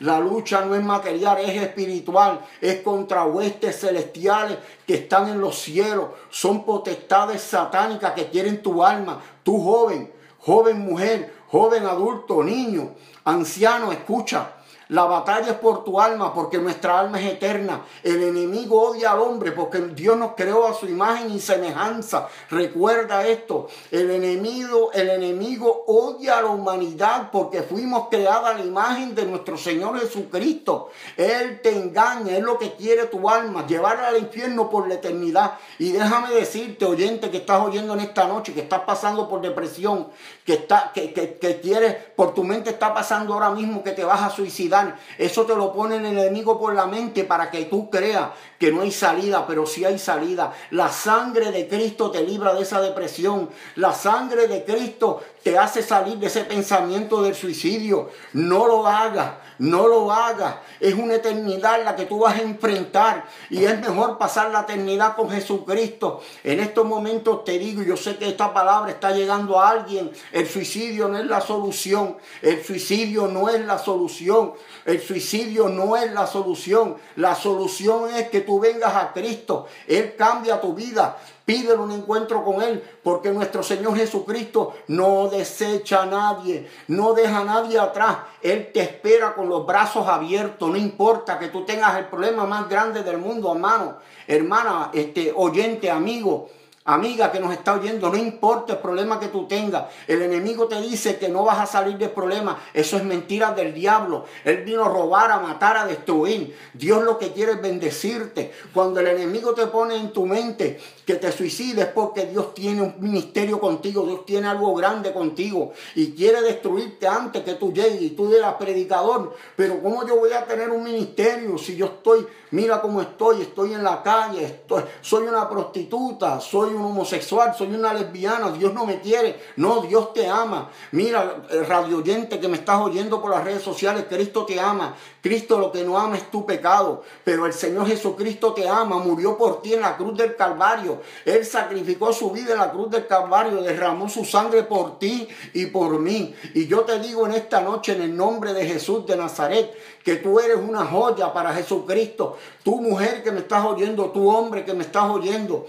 [0.00, 2.40] La lucha no es material, es espiritual.
[2.60, 6.10] Es contra huestes celestiales que están en los cielos.
[6.30, 9.20] Son potestades satánicas que quieren tu alma.
[9.42, 14.61] Tu joven, joven mujer, joven adulto, niño, anciano, escucha.
[14.92, 17.80] La batalla es por tu alma, porque nuestra alma es eterna.
[18.02, 22.28] El enemigo odia al hombre, porque Dios nos creó a su imagen y semejanza.
[22.50, 23.68] Recuerda esto.
[23.90, 29.24] El enemigo, el enemigo odia a la humanidad porque fuimos creados a la imagen de
[29.24, 30.90] nuestro Señor Jesucristo.
[31.16, 35.54] Él te engaña, es lo que quiere tu alma, llevarla al infierno por la eternidad.
[35.78, 40.08] Y déjame decirte, oyente, que estás oyendo en esta noche, que estás pasando por depresión,
[40.44, 44.04] que, está, que, que, que quieres, por tu mente está pasando ahora mismo que te
[44.04, 44.81] vas a suicidar
[45.18, 48.82] eso te lo pone el enemigo por la mente para que tú creas que no
[48.82, 50.52] hay salida, pero sí hay salida.
[50.70, 53.50] La sangre de Cristo te libra de esa depresión.
[53.76, 58.10] La sangre de Cristo te hace salir de ese pensamiento del suicidio.
[58.32, 59.41] No lo hagas.
[59.62, 60.56] No lo hagas.
[60.80, 63.26] Es una eternidad la que tú vas a enfrentar.
[63.48, 66.20] Y es mejor pasar la eternidad con Jesucristo.
[66.42, 70.10] En estos momentos te digo, yo sé que esta palabra está llegando a alguien.
[70.32, 72.16] El suicidio no es la solución.
[72.40, 74.54] El suicidio no es la solución.
[74.84, 76.96] El suicidio no es la solución.
[77.14, 79.68] La solución es que tú vengas a Cristo.
[79.86, 81.18] Él cambia tu vida.
[81.52, 87.40] Pídele un encuentro con Él, porque nuestro Señor Jesucristo no desecha a nadie, no deja
[87.40, 88.20] a nadie atrás.
[88.40, 92.70] Él te espera con los brazos abiertos, no importa que tú tengas el problema más
[92.70, 96.48] grande del mundo, hermano, hermana, este oyente, amigo.
[96.84, 99.84] Amiga que nos está oyendo, no importa el problema que tú tengas.
[100.08, 102.58] El enemigo te dice que no vas a salir del problema.
[102.74, 104.24] Eso es mentira del diablo.
[104.44, 106.56] Él vino a robar, a matar, a destruir.
[106.74, 108.52] Dios lo que quiere es bendecirte.
[108.74, 112.96] Cuando el enemigo te pone en tu mente que te suicides porque Dios tiene un
[112.98, 118.10] ministerio contigo, Dios tiene algo grande contigo y quiere destruirte antes que tú llegues y
[118.10, 119.36] tú eres predicador.
[119.54, 123.74] Pero ¿cómo yo voy a tener un ministerio si yo estoy, mira cómo estoy, estoy
[123.74, 128.86] en la calle, estoy, soy una prostituta, soy un homosexual, soy una lesbiana, Dios no
[128.86, 129.40] me quiere.
[129.56, 130.70] No, Dios te ama.
[130.92, 134.94] Mira, eh, radio oyente que me estás oyendo por las redes sociales, Cristo te ama.
[135.22, 139.38] Cristo lo que no ama es tu pecado, pero el Señor Jesucristo te ama, murió
[139.38, 141.00] por ti en la cruz del Calvario.
[141.24, 145.66] Él sacrificó su vida en la cruz del Calvario, derramó su sangre por ti y
[145.66, 146.34] por mí.
[146.54, 150.16] Y yo te digo en esta noche en el nombre de Jesús de Nazaret, que
[150.16, 152.36] tú eres una joya para Jesucristo.
[152.64, 155.68] Tu mujer que me estás oyendo, tu hombre que me estás oyendo.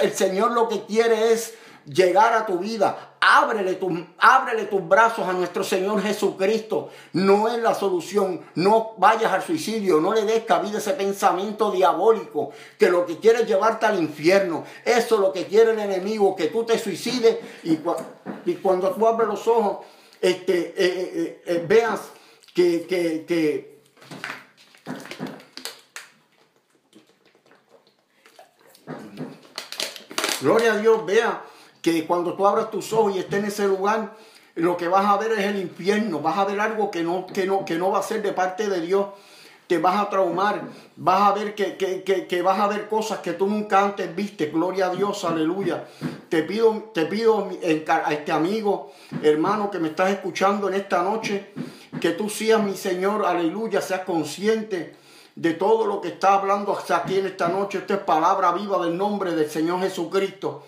[0.00, 1.54] El Señor lo que quiere es
[1.84, 3.15] llegar a tu vida.
[3.20, 3.78] Ábrele,
[4.18, 6.90] ábrele tus brazos a nuestro Señor Jesucristo.
[7.12, 8.42] No es la solución.
[8.54, 10.00] No vayas al suicidio.
[10.00, 14.64] No le des cabida ese pensamiento diabólico que lo que quiere es llevarte al infierno.
[14.84, 17.78] Eso es lo que quiere el enemigo, que tú te suicides y,
[18.44, 19.86] y cuando tú abres los ojos,
[20.20, 22.00] este, eh, eh, eh, veas
[22.54, 23.76] que, que
[30.40, 31.42] Gloria a Dios, vea
[31.92, 34.14] que cuando tú abras tus ojos y estés en ese lugar,
[34.56, 37.46] lo que vas a ver es el infierno, vas a ver algo que no, que
[37.46, 39.06] no, que no va a ser de parte de Dios.
[39.66, 40.62] Te vas a traumar,
[40.96, 44.46] vas a ver que, que, vas a ver cosas que tú nunca antes viste.
[44.46, 45.86] Gloria a Dios, aleluya.
[46.28, 47.50] Te pido, te pido
[47.88, 51.52] a este amigo, hermano que me estás escuchando en esta noche,
[52.00, 54.94] que tú seas mi Señor, aleluya, seas consciente
[55.34, 57.78] de todo lo que está hablando aquí en esta noche.
[57.78, 60.64] Esta es palabra viva del nombre del Señor Jesucristo.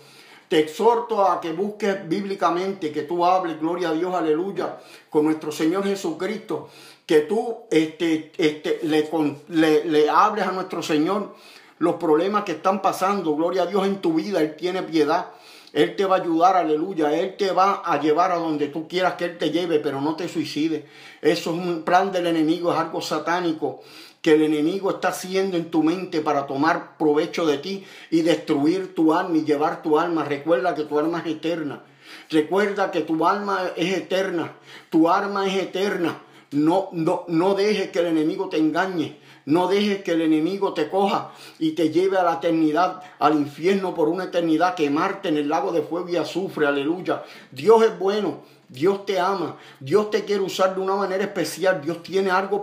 [0.48, 4.78] Te exhorto a que busques bíblicamente, que tú hables, gloria a Dios, aleluya,
[5.10, 6.70] con nuestro Señor Jesucristo,
[7.04, 9.08] que tú este, este, le,
[9.48, 11.34] le, le hables a nuestro Señor
[11.78, 15.26] los problemas que están pasando, gloria a Dios en tu vida, Él tiene piedad.
[15.72, 17.12] Él te va a ayudar, aleluya.
[17.12, 20.16] Él te va a llevar a donde tú quieras que Él te lleve, pero no
[20.16, 20.84] te suicides.
[21.20, 23.82] Eso es un plan del enemigo, es algo satánico
[24.22, 28.94] que el enemigo está haciendo en tu mente para tomar provecho de ti y destruir
[28.94, 30.24] tu alma y llevar tu alma.
[30.24, 31.82] Recuerda que tu alma es eterna.
[32.30, 34.54] Recuerda que tu alma es eterna.
[34.90, 36.22] Tu alma es eterna.
[36.50, 39.18] No, no, no dejes que el enemigo te engañe.
[39.44, 43.94] No dejes que el enemigo te coja y te lleve a la eternidad, al infierno
[43.94, 46.66] por una eternidad, quemarte en el lago de fuego y azufre.
[46.66, 47.22] Aleluya.
[47.50, 48.42] Dios es bueno.
[48.68, 52.62] Dios te ama, Dios te quiere usar de una manera especial, Dios tiene algo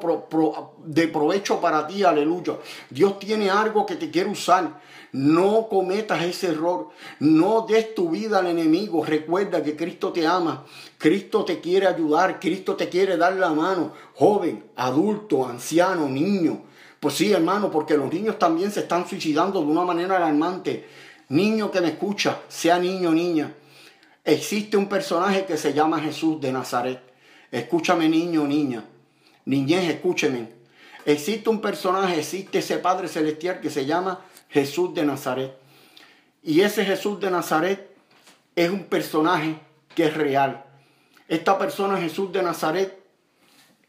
[0.85, 2.57] de provecho para ti, aleluya.
[2.91, 4.79] Dios tiene algo que te quiere usar.
[5.11, 6.89] No cometas ese error,
[7.19, 9.03] no des tu vida al enemigo.
[9.03, 10.65] Recuerda que Cristo te ama,
[10.99, 16.61] Cristo te quiere ayudar, Cristo te quiere dar la mano, joven, adulto, anciano, niño.
[16.99, 20.87] Pues sí, hermano, porque los niños también se están suicidando de una manera alarmante.
[21.29, 23.51] Niño que me escucha, sea niño o niña
[24.25, 26.99] Existe un personaje que se llama Jesús de Nazaret.
[27.51, 28.83] Escúchame niño o niña.
[29.45, 30.49] Niñez, escúcheme.
[31.05, 35.55] Existe un personaje, existe ese Padre Celestial que se llama Jesús de Nazaret.
[36.41, 37.95] Y ese Jesús de Nazaret
[38.55, 39.59] es un personaje
[39.93, 40.65] que es real.
[41.27, 42.99] Esta persona, Jesús de Nazaret,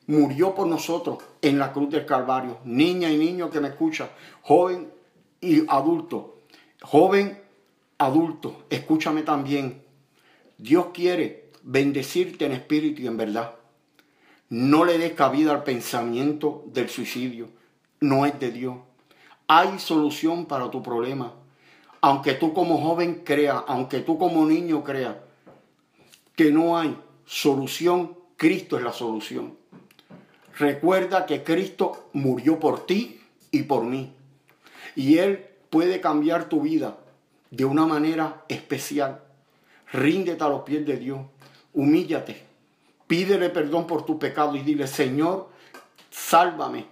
[0.07, 2.59] murió por nosotros en la cruz del Calvario.
[2.65, 4.11] Niña y niño que me escucha,
[4.43, 4.93] joven
[5.41, 6.41] y adulto.
[6.83, 7.43] Joven,
[7.97, 9.86] adulto, escúchame también.
[10.59, 13.55] Dios quiere bendecirte en espíritu y en verdad.
[14.49, 17.49] No le des cabida al pensamiento del suicidio.
[18.01, 18.77] No es de Dios.
[19.49, 21.35] Hay solución para tu problema.
[22.01, 25.17] Aunque tú como joven creas, aunque tú como niño creas
[26.37, 29.57] que no hay solución, Cristo es la solución.
[30.59, 34.13] Recuerda que Cristo murió por ti y por mí.
[34.95, 36.97] Y Él puede cambiar tu vida
[37.51, 39.26] de una manera especial.
[39.93, 41.21] Ríndete a los pies de Dios.
[41.73, 42.45] Humíllate.
[43.07, 45.49] Pídele perdón por tu pecado y dile, Señor,
[46.11, 46.87] sálvame.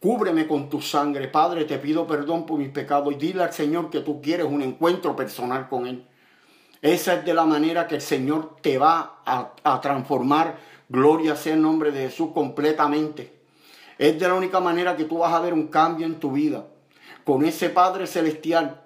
[0.00, 1.28] Cúbreme con tu sangre.
[1.28, 4.62] Padre, te pido perdón por mis pecados y dile al Señor que tú quieres un
[4.62, 6.06] encuentro personal con Él.
[6.82, 10.58] Esa es de la manera que el Señor te va a, a transformar.
[10.88, 13.32] Gloria sea el nombre de Jesús completamente.
[13.98, 16.66] Es de la única manera que tú vas a ver un cambio en tu vida.
[17.24, 18.82] Con ese Padre Celestial,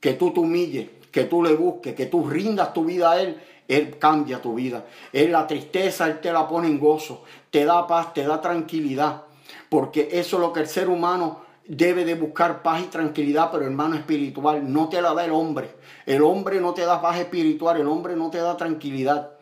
[0.00, 3.40] que tú te humilles, que tú le busques, que tú rindas tu vida a Él,
[3.68, 4.86] Él cambia tu vida.
[5.12, 9.22] Él la tristeza, Él te la pone en gozo, te da paz, te da tranquilidad.
[9.68, 13.64] Porque eso es lo que el ser humano debe de buscar paz y tranquilidad, pero
[13.64, 15.70] hermano espiritual, no te la da el hombre.
[16.06, 19.32] El hombre no te da paz espiritual, el hombre no te da tranquilidad.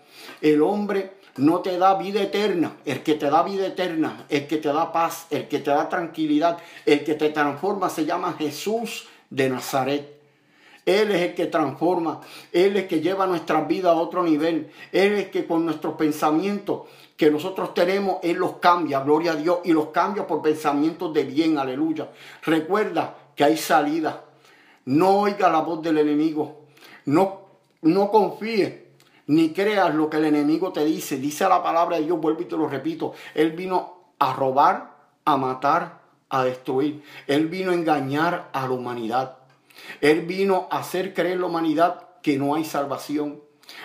[0.40, 2.76] El hombre no te da vida eterna.
[2.84, 5.88] El que te da vida eterna, el que te da paz, el que te da
[5.88, 10.19] tranquilidad, el que te transforma se llama Jesús de Nazaret.
[10.86, 12.20] Él es el que transforma,
[12.52, 15.64] Él es el que lleva nuestra vida a otro nivel, Él es el que con
[15.64, 16.82] nuestros pensamientos
[17.16, 21.24] que nosotros tenemos, Él los cambia, gloria a Dios, y los cambia por pensamientos de
[21.24, 22.08] bien, aleluya.
[22.42, 24.24] Recuerda que hay salida.
[24.86, 26.62] No oiga la voz del enemigo.
[27.04, 27.42] No,
[27.82, 28.90] no confíe
[29.30, 31.16] ni creas lo que el enemigo te dice.
[31.18, 33.12] Dice la palabra de Dios, vuelvo y te lo repito.
[33.34, 37.02] Él vino a robar, a matar, a destruir.
[37.26, 39.39] Él vino a engañar a la humanidad.
[40.00, 43.40] Él vino a hacer creer a la humanidad que no hay salvación.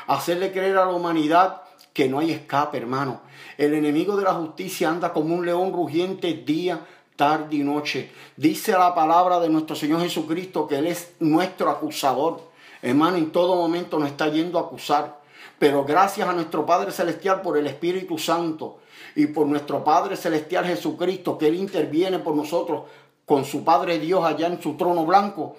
[0.07, 1.61] Hacerle creer a la humanidad
[1.93, 3.21] que no hay escape, hermano.
[3.57, 8.11] El enemigo de la justicia anda como un león rugiente día, tarde y noche.
[8.35, 12.41] Dice la palabra de nuestro Señor Jesucristo que Él es nuestro acusador.
[12.81, 15.21] Hermano, en todo momento nos está yendo a acusar.
[15.57, 18.79] Pero gracias a nuestro Padre Celestial por el Espíritu Santo
[19.15, 22.83] y por nuestro Padre Celestial Jesucristo, que Él interviene por nosotros
[23.25, 25.55] con su Padre Dios allá en su trono blanco.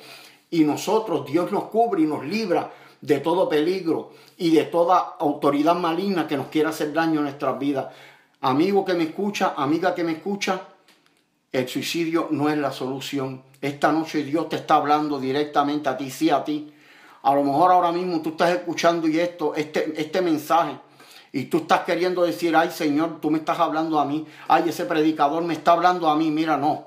[0.56, 5.74] Y nosotros, Dios nos cubre y nos libra de todo peligro y de toda autoridad
[5.74, 7.88] maligna que nos quiera hacer daño en nuestras vidas.
[8.40, 10.62] Amigo que me escucha, amiga que me escucha,
[11.52, 13.42] el suicidio no es la solución.
[13.60, 16.72] Esta noche Dios te está hablando directamente a ti, sí a ti.
[17.24, 20.78] A lo mejor ahora mismo tú estás escuchando y esto, este, este mensaje,
[21.32, 24.86] y tú estás queriendo decir, ay Señor, tú me estás hablando a mí, ay ese
[24.86, 26.86] predicador me está hablando a mí, mira, no.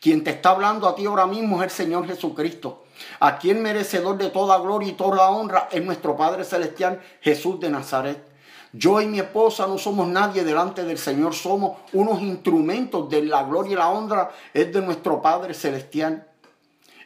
[0.00, 2.83] Quien te está hablando a ti ahora mismo es el Señor Jesucristo.
[3.20, 7.70] A quien merecedor de toda gloria y toda honra es nuestro Padre Celestial, Jesús de
[7.70, 8.34] Nazaret.
[8.72, 13.44] Yo y mi esposa no somos nadie delante del Señor, somos unos instrumentos de la
[13.44, 16.26] gloria y la honra, es de nuestro Padre Celestial.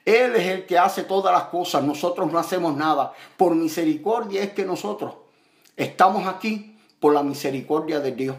[0.05, 3.12] Él es el que hace todas las cosas, nosotros no hacemos nada.
[3.37, 5.12] Por misericordia es que nosotros
[5.77, 8.37] estamos aquí por la misericordia de Dios.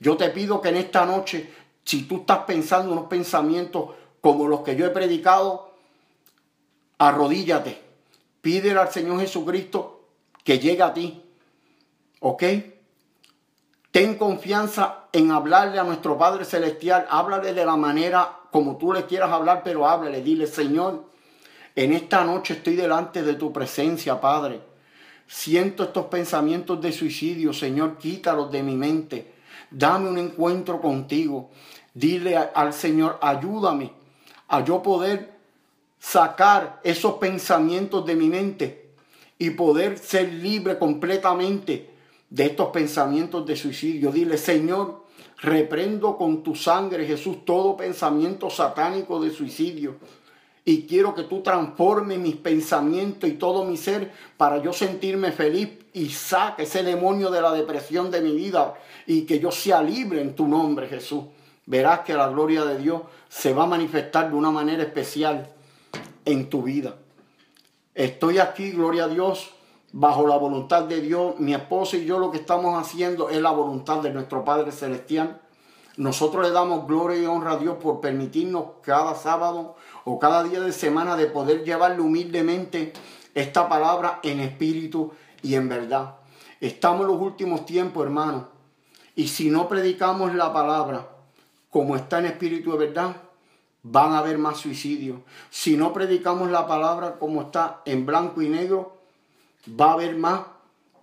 [0.00, 1.52] Yo te pido que en esta noche,
[1.84, 3.90] si tú estás pensando unos pensamientos
[4.22, 5.67] como los que yo he predicado,
[6.98, 7.80] arrodíllate,
[8.40, 10.08] pídele al Señor Jesucristo
[10.44, 11.22] que llegue a ti.
[12.20, 12.42] ¿Ok?
[13.90, 19.06] Ten confianza en hablarle a nuestro Padre Celestial, háblale de la manera como tú le
[19.06, 21.04] quieras hablar, pero háblale, dile, Señor,
[21.74, 24.60] en esta noche estoy delante de tu presencia, Padre.
[25.26, 29.34] Siento estos pensamientos de suicidio, Señor, quítalos de mi mente.
[29.70, 31.50] Dame un encuentro contigo.
[31.92, 33.92] Dile al Señor, ayúdame
[34.48, 35.37] a yo poder
[35.98, 38.90] sacar esos pensamientos de mi mente
[39.38, 41.90] y poder ser libre completamente
[42.30, 44.10] de estos pensamientos de suicidio.
[44.12, 45.08] Dile, Señor,
[45.40, 49.96] Reprendo con tu sangre, Jesús, todo pensamiento satánico de suicidio.
[50.64, 55.70] Y quiero que tú transformes mis pensamientos y todo mi ser para yo sentirme feliz
[55.92, 58.74] y saque ese demonio de la depresión de mi vida
[59.06, 61.24] y que yo sea libre en tu nombre, Jesús.
[61.64, 65.48] Verás que la gloria de Dios se va a manifestar de una manera especial
[66.28, 66.96] en tu vida.
[67.94, 69.50] Estoy aquí, gloria a Dios,
[69.92, 71.38] bajo la voluntad de Dios.
[71.38, 75.40] Mi esposa y yo lo que estamos haciendo es la voluntad de nuestro Padre Celestial.
[75.96, 80.60] Nosotros le damos gloria y honra a Dios por permitirnos cada sábado o cada día
[80.60, 82.92] de semana de poder llevarle humildemente
[83.34, 85.12] esta palabra en espíritu
[85.42, 86.16] y en verdad.
[86.60, 88.44] Estamos en los últimos tiempos, hermanos.
[89.16, 91.08] Y si no predicamos la palabra
[91.70, 93.16] como está en espíritu de verdad,
[93.90, 95.20] van a haber más suicidios.
[95.50, 98.96] Si no predicamos la palabra como está en blanco y negro,
[99.68, 100.42] va a haber más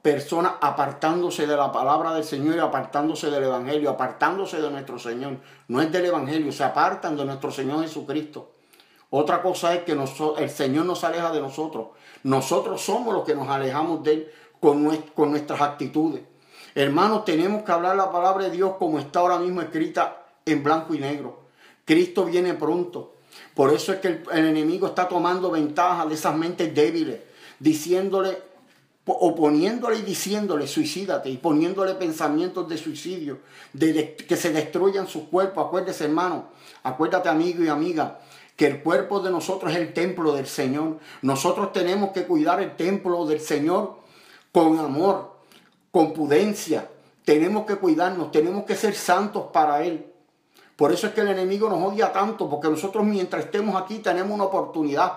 [0.01, 5.37] personas apartándose de la palabra del Señor y apartándose del Evangelio, apartándose de nuestro Señor.
[5.67, 8.51] No es del Evangelio, se apartan de nuestro Señor Jesucristo.
[9.09, 11.87] Otra cosa es que el Señor nos aleja de nosotros.
[12.23, 16.21] Nosotros somos los que nos alejamos de Él con, con nuestras actitudes.
[16.75, 20.93] Hermanos, tenemos que hablar la palabra de Dios como está ahora mismo escrita en blanco
[20.93, 21.44] y negro.
[21.85, 23.15] Cristo viene pronto.
[23.53, 27.19] Por eso es que el, enemigo está tomando ventaja de esas mentes débiles,
[27.59, 28.55] diciéndole
[29.07, 33.37] oponiéndole y diciéndole suicídate y poniéndole pensamientos de suicidio,
[33.77, 35.67] que se destruyan sus cuerpos.
[35.67, 36.47] Acuérdese, hermano,
[36.81, 38.19] acuérdate, amigo y amiga,
[38.55, 40.97] que el cuerpo de nosotros es el templo del Señor.
[41.21, 43.97] Nosotros tenemos que cuidar el templo del Señor
[44.51, 45.35] con amor,
[45.91, 46.89] con prudencia.
[47.25, 50.14] Tenemos que cuidarnos, tenemos que ser santos para Él.
[50.75, 54.33] Por eso es que el enemigo nos odia tanto, porque nosotros mientras estemos aquí tenemos
[54.33, 55.13] una oportunidad.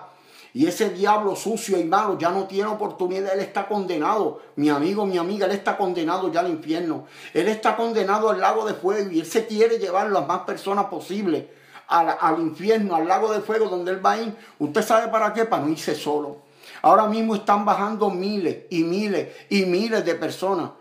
[0.53, 4.39] Y ese diablo sucio y malo ya no tiene oportunidad, él está condenado.
[4.55, 7.05] Mi amigo, mi amiga, él está condenado ya al infierno.
[7.33, 10.85] Él está condenado al lago de fuego y él se quiere llevar las más personas
[10.85, 11.45] posibles
[11.87, 14.35] al, infierno, al lago de fuego donde él va a ir.
[14.57, 15.45] ¿Usted sabe para qué?
[15.45, 16.37] Para no irse solo.
[16.81, 20.71] Ahora mismo están bajando miles y miles y miles de personas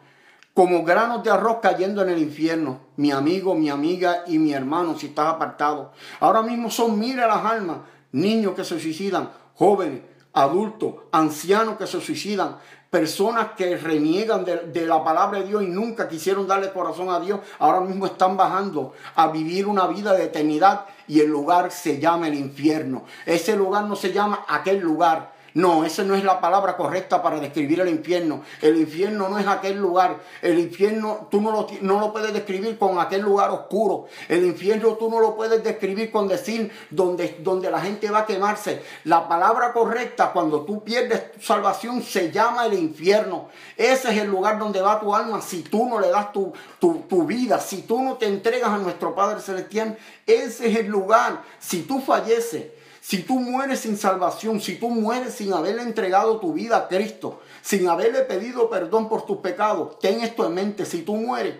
[0.59, 2.81] como granos de arroz cayendo en el infierno.
[2.97, 5.93] Mi amigo, mi amiga y mi hermano, si estás apartado.
[6.19, 7.77] Ahora mismo son miles las almas,
[8.11, 10.01] niños que se suicidan, jóvenes,
[10.33, 12.57] adultos, ancianos que se suicidan,
[12.91, 17.39] personas que reniegan de, la palabra de Dios y nunca quisieron darle corazón a Dios,
[17.61, 22.27] ahora mismo están bajando a vivir una vida de eternidad y el lugar se llama
[22.27, 23.05] el infierno.
[23.27, 25.38] Ese lugar no se llama aquel lugar.
[25.59, 28.43] No, esa no es la palabra correcta para describir el infierno.
[28.63, 30.21] El infierno no es aquel lugar.
[30.41, 34.07] El infierno tú no lo, no lo puedes describir con aquel lugar oscuro.
[34.29, 38.27] El infierno tú no lo puedes describir con decir donde, donde la gente va a
[38.27, 38.85] quemarse.
[39.03, 43.49] La palabra correcta cuando tú pierdes tu salvación se llama el infierno.
[43.77, 47.01] Ese es el lugar donde va tu alma si tú no le das tu, tu,
[47.09, 49.99] tu vida, si tú no te entregas a nuestro Padre Celestial.
[50.25, 51.43] Ese es el lugar.
[51.59, 52.78] Si tú falleces
[53.09, 57.41] si tú mueres sin salvación, si tú mueres sin haberle entregado tu vida a Cristo,
[57.63, 61.55] sin haberle pedido perdón por tus pecados, ten esto en mente, si tú mueres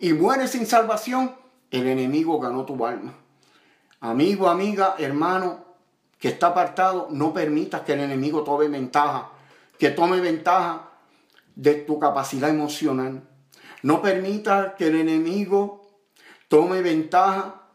[0.00, 1.36] y mueres sin salvación,
[1.70, 3.12] el enemigo ganó tu alma.
[4.00, 5.62] Amigo, amiga, hermano
[6.18, 9.32] que está apartado, no permitas que el enemigo tome ventaja,
[9.78, 10.88] que tome ventaja
[11.54, 13.28] de tu capacidad emocional.
[13.82, 15.86] No permitas que el enemigo
[16.48, 17.65] tome ventaja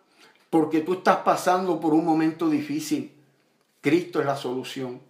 [0.51, 3.17] porque tú estás pasando por un momento difícil.
[3.79, 5.01] Cristo es la solución.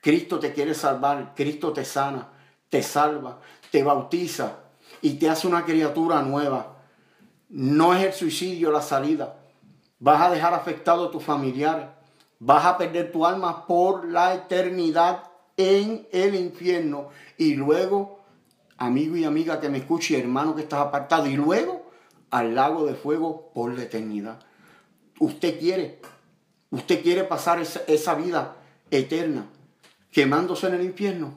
[0.00, 2.32] Cristo te quiere salvar, Cristo te sana,
[2.70, 3.40] te salva,
[3.70, 4.60] te bautiza
[5.02, 6.78] y te hace una criatura nueva.
[7.50, 9.36] No es el suicidio la salida.
[9.98, 11.86] Vas a dejar afectado a tus familiares.
[12.38, 15.24] Vas a perder tu alma por la eternidad
[15.58, 17.10] en el infierno.
[17.36, 18.20] Y luego,
[18.78, 21.90] amigo y amiga que me escuche, hermano que estás apartado, y luego
[22.30, 24.40] al lago de fuego por la eternidad
[25.18, 26.00] usted quiere.
[26.70, 28.56] Usted quiere pasar esa, vida
[28.90, 29.46] eterna
[30.10, 31.34] quemándose en el infierno.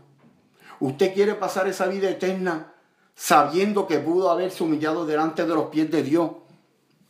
[0.80, 2.74] Usted quiere pasar esa vida eterna
[3.16, 6.32] sabiendo que pudo haberse humillado delante de los pies de Dios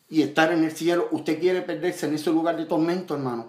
[0.09, 1.07] y estar en el cielo.
[1.11, 3.47] Usted quiere perderse en ese lugar de tormento, hermano.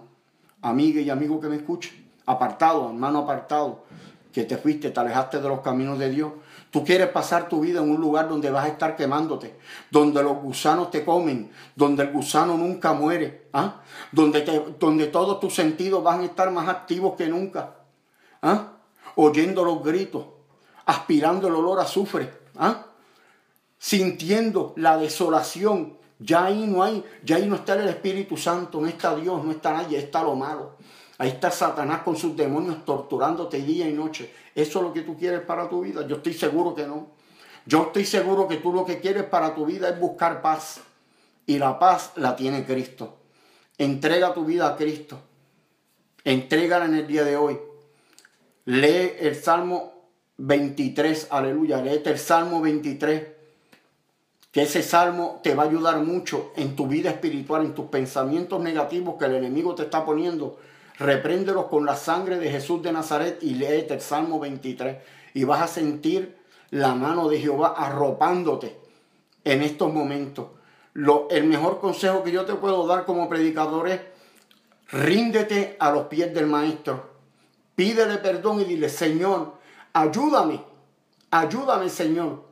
[0.61, 1.91] Amiga y amigo que me escuche.
[2.25, 3.85] Apartado, hermano apartado.
[4.31, 6.31] Que te fuiste, te alejaste de los caminos de Dios.
[6.71, 9.55] Tú quieres pasar tu vida en un lugar donde vas a estar quemándote,
[9.89, 13.81] donde los gusanos te comen, donde el gusano nunca muere, ¿ah?
[14.11, 17.75] donde, donde todos tus sentidos van a estar más activos que nunca,
[18.43, 18.73] ¿ah?
[19.15, 20.25] oyendo los gritos,
[20.85, 22.85] aspirando el olor a azufre, ¿ah?
[23.79, 25.97] sintiendo la desolación.
[26.19, 29.51] Ya ahí no hay, ya ahí no está el Espíritu Santo, no está Dios, no
[29.51, 30.75] está nadie, está lo malo.
[31.19, 34.33] Ahí está Satanás con sus demonios torturándote día y noche.
[34.55, 36.07] ¿Eso es lo que tú quieres para tu vida?
[36.07, 37.07] Yo estoy seguro que no.
[37.65, 40.79] Yo estoy seguro que tú lo que quieres para tu vida es buscar paz.
[41.45, 43.17] Y la paz la tiene Cristo.
[43.77, 45.19] Entrega tu vida a Cristo.
[46.23, 47.59] Entrégala en el día de hoy.
[48.63, 49.91] Lee el Salmo
[50.37, 51.27] 23.
[51.31, 51.81] Aleluya.
[51.81, 53.27] Lee el Salmo 23.
[54.51, 58.61] Que ese salmo te va a ayudar mucho en tu vida espiritual, en tus pensamientos
[58.61, 60.57] negativos que el enemigo te está poniendo
[60.99, 64.97] repréndelos con la sangre de Jesús de Nazaret y léete el Salmo 23
[65.33, 66.37] y vas a sentir
[66.71, 68.77] la mano de Jehová arropándote
[69.43, 70.47] en estos momentos.
[70.93, 74.01] Lo, el mejor consejo que yo te puedo dar como predicador es
[74.91, 77.09] ríndete a los pies del maestro.
[77.75, 79.53] Pídele perdón y dile, Señor,
[79.93, 80.61] ayúdame,
[81.31, 82.43] ayúdame, Señor,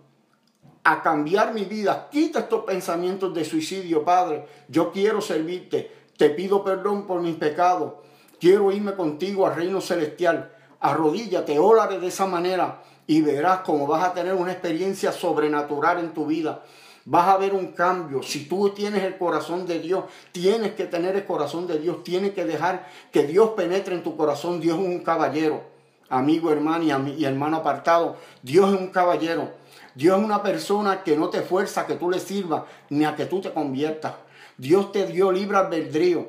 [0.85, 2.07] a cambiar mi vida.
[2.09, 4.45] Quita estos pensamientos de suicidio, Padre.
[4.69, 5.91] Yo quiero servirte.
[6.15, 8.06] Te pido perdón por mis pecados.
[8.39, 10.51] Quiero irme contigo al reino celestial.
[10.79, 16.13] Arrodíllate, órale de esa manera y verás cómo vas a tener una experiencia sobrenatural en
[16.13, 16.63] tu vida.
[17.05, 18.21] Vas a ver un cambio.
[18.21, 22.03] Si tú tienes el corazón de Dios, tienes que tener el corazón de Dios.
[22.03, 24.59] Tienes que dejar que Dios penetre en tu corazón.
[24.59, 25.63] Dios es un caballero.
[26.09, 28.17] Amigo, hermano y, hermano apartado.
[28.43, 29.51] Dios es un caballero.
[29.95, 33.15] Dios es una persona que no te fuerza a que tú le sirvas ni a
[33.15, 34.13] que tú te conviertas.
[34.57, 36.27] Dios te dio libre albedrío.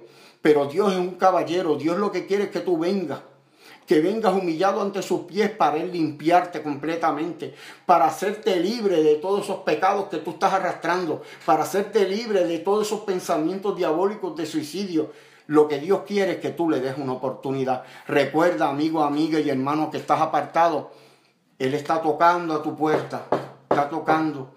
[0.49, 3.21] Pero Dios es un caballero, Dios lo que quiere es que tú vengas,
[3.87, 9.45] que vengas humillado ante sus pies para Él limpiarte completamente, para hacerte libre de todos
[9.45, 14.47] esos pecados que tú estás arrastrando, para hacerte libre de todos esos pensamientos diabólicos de
[14.47, 15.13] suicidio.
[15.49, 17.85] Lo que Dios quiere es que tú le des una oportunidad.
[18.07, 20.93] Recuerda, amigo, amiga y hermano, que estás apartado.
[21.59, 23.27] Él está tocando a tu puerta,
[23.69, 24.49] está tocando.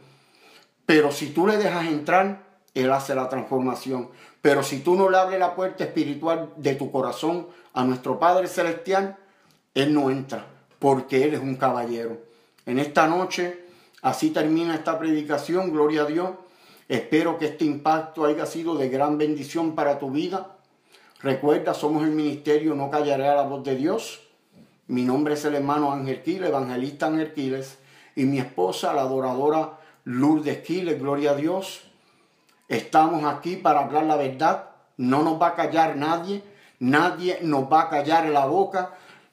[0.85, 4.09] Pero si tú le dejas entrar, Él hace la transformación.
[4.41, 8.47] Pero si tú no le abres la puerta espiritual de tu corazón a nuestro Padre
[8.47, 9.17] Celestial,
[9.75, 10.45] Él no entra,
[10.79, 12.17] porque Él es un caballero.
[12.65, 13.65] En esta noche,
[14.01, 16.31] así termina esta predicación, gloria a Dios.
[16.87, 20.57] Espero que este impacto haya sido de gran bendición para tu vida.
[21.21, 24.21] Recuerda, somos el ministerio No Callaré a la Voz de Dios.
[24.87, 27.77] Mi nombre es el hermano Ángel Quiles, evangelista Ángel Quiles,
[28.15, 31.90] y mi esposa, la adoradora Lourdes Quiles, gloria a Dios.
[32.71, 34.69] Estamos aquí para hablar la verdad.
[34.95, 36.41] No nos va a callar nadie.
[36.79, 38.91] Nadie nos va a callar la boca.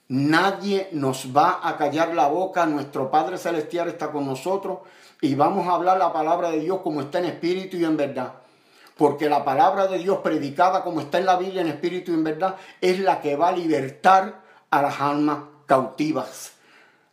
[0.09, 2.67] Nadie nos va a callar la boca.
[2.67, 4.81] Nuestro Padre Celestial está con nosotros
[5.21, 8.33] y vamos a hablar la palabra de Dios como está en espíritu y en verdad.
[8.97, 12.25] Porque la palabra de Dios predicada como está en la Biblia en espíritu y en
[12.25, 16.55] verdad es la que va a libertar a las almas cautivas.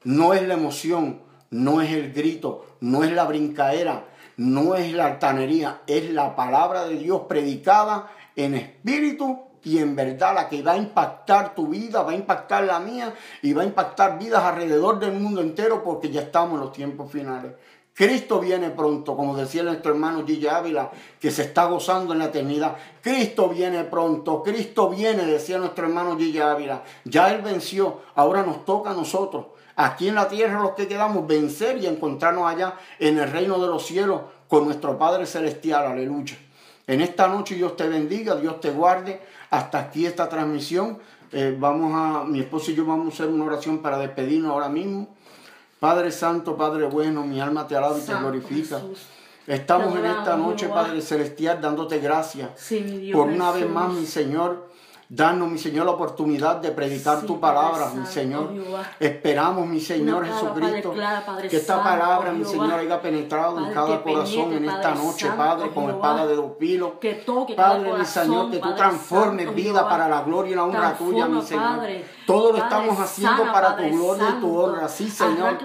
[0.04, 1.22] No es la emoción,
[1.52, 4.06] no es el grito, no es la brincaera,
[4.38, 10.36] no es la altanería, es la palabra de Dios predicada en espíritu y en verdad
[10.36, 13.66] la que va a impactar tu vida, va a impactar la mía y va a
[13.66, 17.54] impactar vidas alrededor del mundo entero porque ya estamos en los tiempos finales.
[17.94, 22.26] Cristo viene pronto, como decía nuestro hermano Gigi Ávila, que se está gozando en la
[22.26, 22.76] eternidad.
[23.02, 26.84] Cristo viene pronto, Cristo viene, decía nuestro hermano Gigi Ávila.
[27.06, 29.46] Ya Él venció, ahora nos toca a nosotros
[29.76, 33.68] aquí en la tierra los que quedamos, vencer y encontrarnos allá en el reino de
[33.68, 36.38] los cielos con nuestro Padre Celestial, aleluya.
[36.88, 39.22] En esta noche Dios te bendiga, Dios te guarde.
[39.50, 41.00] Hasta aquí esta transmisión.
[41.32, 44.70] Eh, vamos a, mi esposo y yo vamos a hacer una oración para despedirnos ahora
[44.70, 45.08] mismo.
[45.80, 48.82] Padre Santo, Padre bueno, mi alma te alaba y te glorifica.
[49.48, 52.50] Estamos en esta noche, Padre Celestial, dándote gracias
[53.12, 54.70] por una vez más, mi Señor
[55.08, 58.50] Danos, mi Señor, la oportunidad de predicar tu palabra, mi Señor.
[59.00, 60.96] Esperamos, mi Señor Jesucristo,
[61.48, 65.90] que esta palabra, mi Señor, haya penetrado en cada corazón en esta noche, Padre, con
[65.92, 66.94] espada de dos pilos.
[67.56, 71.42] Padre, mi Señor, que tú transformes vida para la gloria y la honra tuya, mi
[71.42, 71.82] Señor.
[72.26, 74.88] Todo lo estamos haciendo para tu gloria y tu honra.
[74.88, 75.60] Sí, Señor.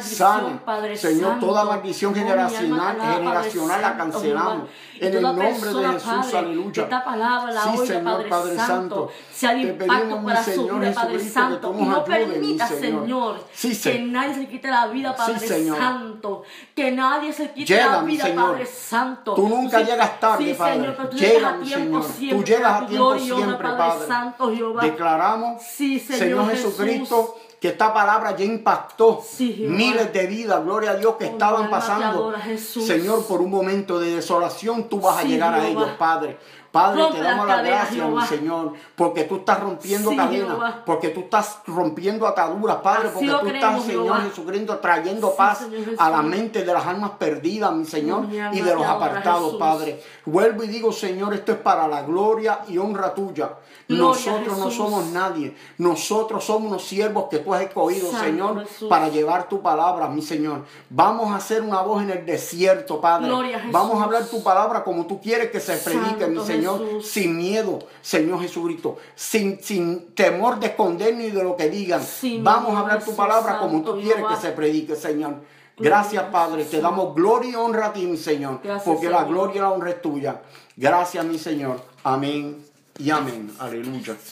[0.00, 0.60] Sana,
[0.94, 4.68] Señor, toda maldición generacional, generacional la cancelamos.
[4.98, 6.82] En el nombre de Jesús, aleluya.
[6.84, 9.10] Esta palabra la sí, Señor, Padre Santo.
[9.32, 11.74] Sea el impacto para su vida, Padre Santo.
[11.78, 13.44] Y no permita, Señor,
[13.82, 16.42] que nadie se quite la vida, Padre Santo.
[16.74, 19.34] Que nadie se quite la vida, Padre Santo.
[19.34, 20.74] Tú nunca llegas tarde, Padre.
[20.74, 22.38] Señor, pero tú llegas a tiempo siempre.
[22.38, 24.82] Tú llegas a tiempo siempre, Padre Santo, Jehová.
[26.08, 31.26] Declaramos, Señor Jesucristo que esta palabra ya impactó miles de vidas, gloria a Dios, que
[31.26, 36.38] estaban pasando, Señor, por un momento de desolación, tú vas a llegar a ellos, Padre.
[36.76, 41.60] Padre, te damos la gracia, mi Señor, porque tú estás rompiendo cadenas, porque tú estás
[41.66, 45.66] rompiendo ataduras, Padre, porque tú estás, Señor Jesucristo, trayendo paz
[45.96, 50.02] a la mente de las almas perdidas, mi Señor, y de los apartados, Padre.
[50.26, 53.52] Vuelvo y digo, Señor, esto es para la gloria y honra tuya.
[53.88, 59.48] Nosotros no somos nadie, nosotros somos unos siervos que tú has escogido, Señor, para llevar
[59.48, 60.64] tu palabra, mi Señor.
[60.90, 63.30] Vamos a hacer una voz en el desierto, Padre.
[63.70, 66.65] Vamos a hablar tu palabra como tú quieres que se predique, mi Señor
[67.02, 72.02] sin miedo, Señor Jesucristo, sin, sin temor de esconder ni de lo que digan.
[72.40, 75.36] Vamos a hablar tu palabra como tú quieres que se predique, Señor.
[75.78, 76.64] Gracias, Padre.
[76.64, 79.90] Te damos gloria y honra a ti, mi Señor, porque la gloria y la honra
[79.90, 80.42] es tuya.
[80.76, 81.80] Gracias, mi Señor.
[82.02, 82.64] Amén
[82.98, 83.52] y amén.
[83.58, 84.16] Aleluya.